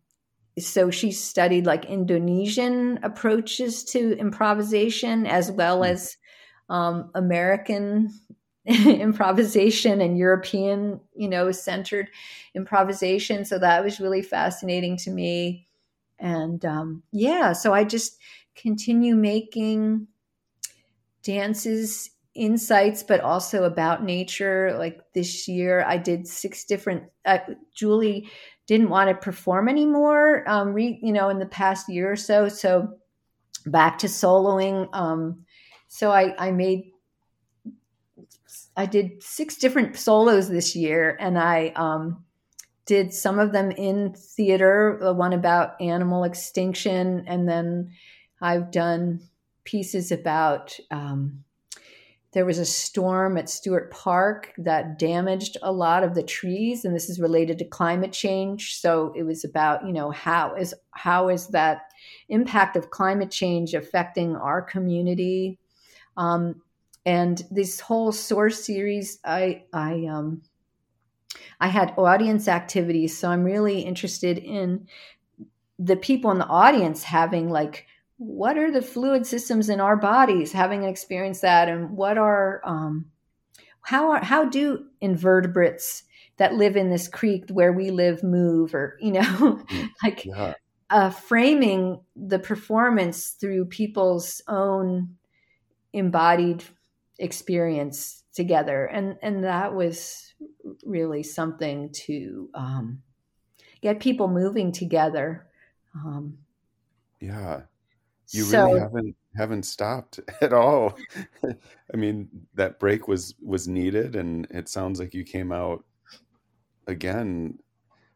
[0.60, 5.92] so she studied like Indonesian approaches to improvisation as well hmm.
[5.92, 6.18] as
[6.70, 8.14] um, American
[8.66, 12.10] improvisation and European, you know, centered
[12.56, 13.46] improvisation.
[13.46, 15.68] So that was really fascinating to me.
[16.20, 18.18] And um, yeah, so I just
[18.56, 20.08] continue making
[21.24, 24.76] dances insights, but also about nature.
[24.78, 27.04] Like this year, I did six different.
[27.26, 27.40] Uh,
[27.76, 28.30] Julie
[28.68, 30.44] didn't want to perform anymore.
[30.48, 32.90] Um, re, you know, in the past year or so, so
[33.66, 34.90] back to soloing.
[34.94, 35.46] Um,
[35.88, 36.92] so I, I made.
[38.76, 42.24] I did six different solos this year, and I um,
[42.88, 47.92] did some of them in theater, the one about animal extinction, and then
[48.44, 49.22] I've done
[49.64, 51.46] pieces about um,
[52.34, 56.94] there was a storm at Stewart Park that damaged a lot of the trees, and
[56.94, 58.76] this is related to climate change.
[58.76, 61.94] So it was about you know how is how is that
[62.28, 65.58] impact of climate change affecting our community,
[66.18, 66.62] um,
[67.06, 70.42] and this whole source series, I I um,
[71.62, 74.88] I had audience activities, so I'm really interested in
[75.80, 77.88] the people in the audience having like
[78.24, 83.06] what are the fluid systems in our bodies having experienced that and what are um,
[83.82, 86.04] how are how do invertebrates
[86.38, 90.54] that live in this creek where we live move or you know mm, like yeah.
[90.90, 95.16] uh, framing the performance through people's own
[95.92, 96.64] embodied
[97.20, 98.86] experience together.
[98.86, 100.34] And and that was
[100.86, 103.04] really something to um,
[103.82, 105.46] get people moving together
[105.94, 106.38] um,
[107.20, 107.62] yeah
[108.34, 110.98] you so, really haven't haven't stopped at all.
[111.94, 115.84] I mean, that break was was needed, and it sounds like you came out
[116.88, 117.60] again.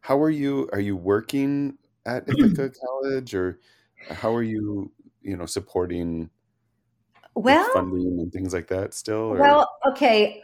[0.02, 0.70] How are you?
[0.74, 3.60] Are you working at Ithaca College, or
[4.10, 4.92] how are you?
[5.22, 6.30] You know, supporting
[7.36, 9.34] well funding and things like that still.
[9.34, 9.38] Or?
[9.38, 10.42] Well, okay.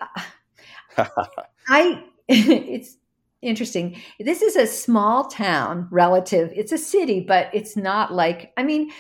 [0.98, 1.06] Uh,
[1.68, 2.98] I it's
[3.42, 4.02] interesting.
[4.20, 6.52] This is a small town relative.
[6.56, 8.92] It's a city, but it's not like I mean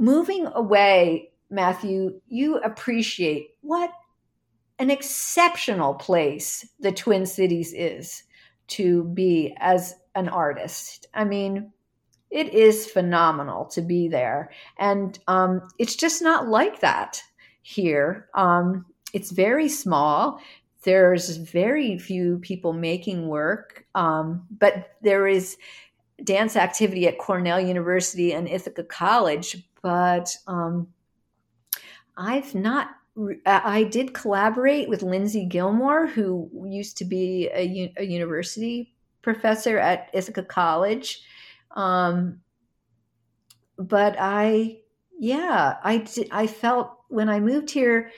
[0.00, 3.92] moving away, Matthew, you appreciate what
[4.78, 8.22] an exceptional place the Twin Cities is
[8.68, 11.06] to be as an artist.
[11.12, 11.72] I mean,
[12.30, 14.50] it is phenomenal to be there.
[14.78, 17.22] And um, it's just not like that
[17.60, 18.28] here.
[18.34, 20.40] Um, it's very small.
[20.84, 25.58] There's very few people making work, um, but there is
[26.24, 30.88] dance activity at Cornell University and Ithaca College, but um,
[32.16, 32.90] I've not.
[33.44, 40.08] I did collaborate with Lindsay Gilmore, who used to be a, a university professor at
[40.14, 41.22] Ithaca College.
[41.72, 42.40] Um,
[43.76, 44.78] but I,
[45.18, 48.10] yeah, I I felt when I moved here,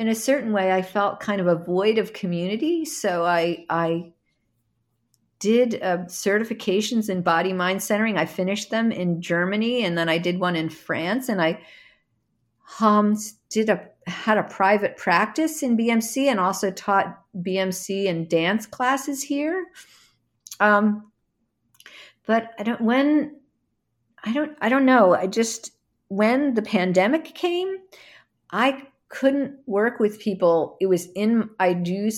[0.00, 2.86] in a certain way, I felt kind of a void of community.
[2.86, 4.12] So I, I
[5.40, 8.16] did uh, certifications in body mind centering.
[8.16, 11.60] I finished them in Germany, and then I did one in France, and I
[12.78, 13.16] um,
[13.48, 19.22] did a had a private practice in BMC, and also taught BMC and dance classes
[19.22, 19.66] here.
[20.60, 21.10] Um,
[22.26, 23.40] but I don't when
[24.22, 25.14] I don't I don't know.
[25.14, 25.72] I just
[26.08, 27.78] when the pandemic came,
[28.50, 30.76] I couldn't work with people.
[30.80, 32.10] It was in I do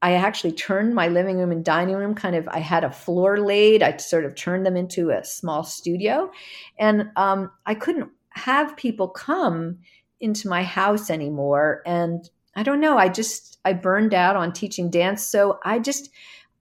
[0.00, 3.40] I actually turned my living room and dining room kind of, I had a floor
[3.40, 3.82] laid.
[3.82, 6.30] I sort of turned them into a small studio.
[6.78, 9.78] And um, I couldn't have people come
[10.20, 11.82] into my house anymore.
[11.84, 15.26] And I don't know, I just, I burned out on teaching dance.
[15.26, 16.10] So I just,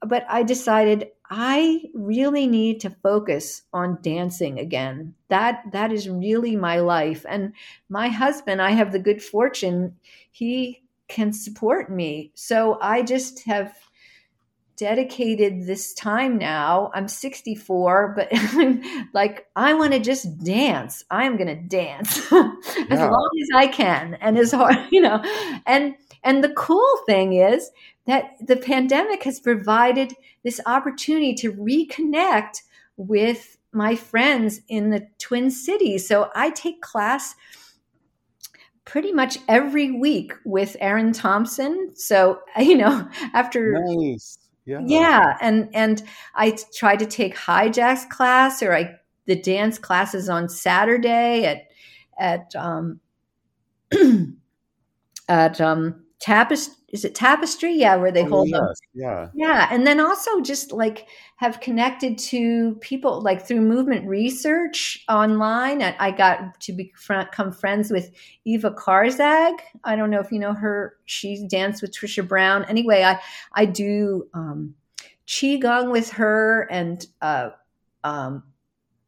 [0.02, 5.14] but I decided I really need to focus on dancing again.
[5.30, 7.26] That that is really my life.
[7.28, 7.54] And
[7.90, 9.96] my husband, I have the good fortune,
[10.32, 12.32] he can support me.
[12.36, 13.74] So I just have
[14.78, 16.92] dedicated this time now.
[16.94, 18.82] I'm 64, but I'm
[19.14, 21.04] like, I want to just dance.
[21.10, 25.22] I'm going to dance as long as I can and as hard, you know.
[25.66, 27.72] And and the cool thing is
[28.06, 30.14] that the pandemic has provided
[30.44, 32.62] this opportunity to reconnect
[32.96, 36.08] with my friends in the Twin Cities.
[36.08, 37.36] So I take class
[38.88, 41.92] pretty much every week with Aaron Thompson.
[41.94, 44.40] So, you know, after nice.
[44.66, 44.82] Yeah.
[44.86, 45.38] yeah.
[45.40, 46.04] And and
[46.36, 48.96] I try to take hijack's class or I
[49.26, 51.68] the dance classes on Saturday at
[52.18, 53.00] at um
[55.30, 57.74] at um tapestry is it tapestry?
[57.74, 58.60] Yeah where they oh, hold yes.
[58.60, 59.28] them yeah.
[59.36, 65.82] Yeah and then also just like have connected to people like through movement research online
[65.82, 68.12] i got to become friends with
[68.46, 69.54] Eva Karczag.
[69.84, 70.96] I don't know if you know her.
[71.06, 72.66] She danced with trisha brown.
[72.66, 73.20] Anyway i
[73.54, 74.76] i do um
[75.28, 77.50] qigong with her and uh
[78.04, 78.44] um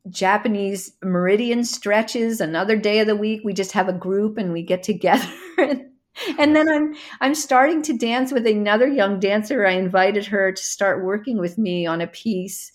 [0.09, 3.41] Japanese meridian stretches another day of the week.
[3.43, 5.27] We just have a group and we get together
[5.57, 5.88] and
[6.37, 9.65] and then I'm I'm starting to dance with another young dancer.
[9.65, 12.71] I invited her to start working with me on a piece,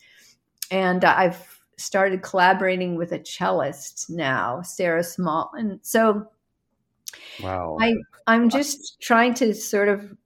[0.71, 6.27] and I've started collaborating with a cellist now, Sarah Small, and so
[7.43, 7.95] wow, I
[8.27, 10.17] I'm just trying to sort of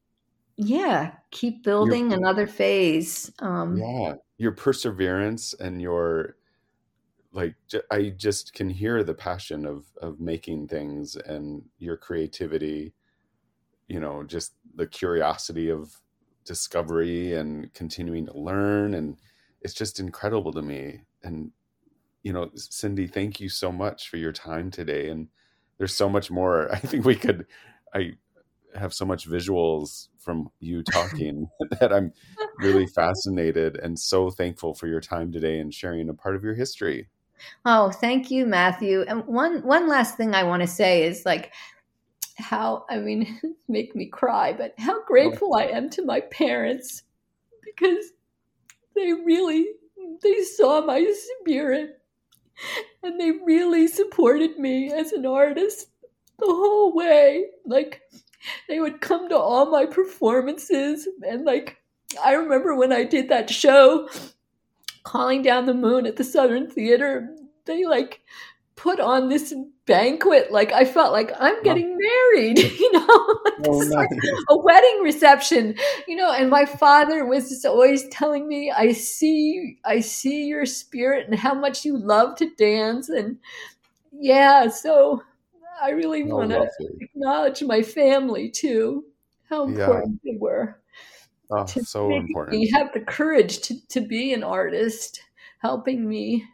[0.57, 3.33] yeah keep building You're, another phase.
[3.41, 6.37] Um, yeah, your perseverance and your
[7.33, 7.55] like
[7.91, 12.95] I just can hear the passion of of making things and your creativity
[13.89, 16.01] you know just the curiosity of
[16.45, 19.19] discovery and continuing to learn and
[19.61, 21.03] it's just incredible to me.
[21.23, 21.51] And
[22.23, 25.29] you know cindy thank you so much for your time today and
[25.79, 26.73] there's so much more.
[26.73, 27.47] I think we could
[27.95, 28.13] i
[28.75, 31.49] have so much visuals from you talking
[31.81, 32.13] that i'm
[32.61, 36.55] really fascinated and so thankful for your time today and sharing a part of your
[36.55, 37.09] history.
[37.65, 39.03] Oh thank you matthew.
[39.03, 41.53] And one one last thing i want to say is like
[42.39, 45.75] how I mean, make me cry, but how grateful I oh.
[45.75, 47.03] am to my parents
[47.65, 48.13] because
[48.95, 49.67] they really
[50.23, 52.01] they saw my spirit
[53.03, 55.89] and they really supported me as an artist
[56.39, 57.47] the whole way.
[57.65, 58.03] Like
[58.69, 61.77] they would come to all my performances and like
[62.25, 64.09] I remember when I did that show
[65.03, 67.35] calling down the moon at the Southern Theater,
[67.65, 68.21] they like
[68.79, 69.53] put on this
[69.87, 73.39] banquet like i felt like i'm getting married you know?
[73.59, 74.09] Like oh, nice.
[74.51, 75.75] a wedding reception
[76.07, 76.33] you know?
[76.33, 81.37] And my father was just always telling me i see i see your spirit and
[81.37, 83.09] how much you love to dance.
[83.09, 83.39] And
[84.13, 85.23] yeah so
[85.83, 86.69] i really oh, want to
[87.01, 89.05] acknowledge my family too
[89.49, 90.33] how important yeah.
[90.33, 90.81] they were
[91.51, 92.61] oh, so important.
[92.61, 95.23] You have the courage to, to be an artist
[95.61, 96.45] helping me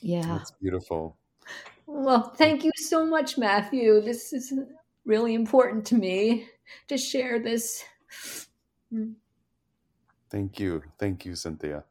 [0.00, 0.22] yeah.
[0.22, 1.16] That's beautiful.
[1.86, 4.00] Well, thank you so much, Matthew.
[4.00, 4.52] This is
[5.04, 6.46] really important to me
[6.88, 7.82] to share this.
[8.92, 9.14] Mm.
[10.30, 10.82] Thank you.
[10.98, 11.84] Thank you, Cynthia.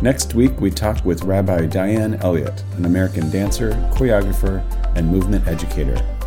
[0.00, 4.64] Next week, we talk with Rabbi Diane Elliott, an American dancer, choreographer,
[4.96, 6.17] and movement educator.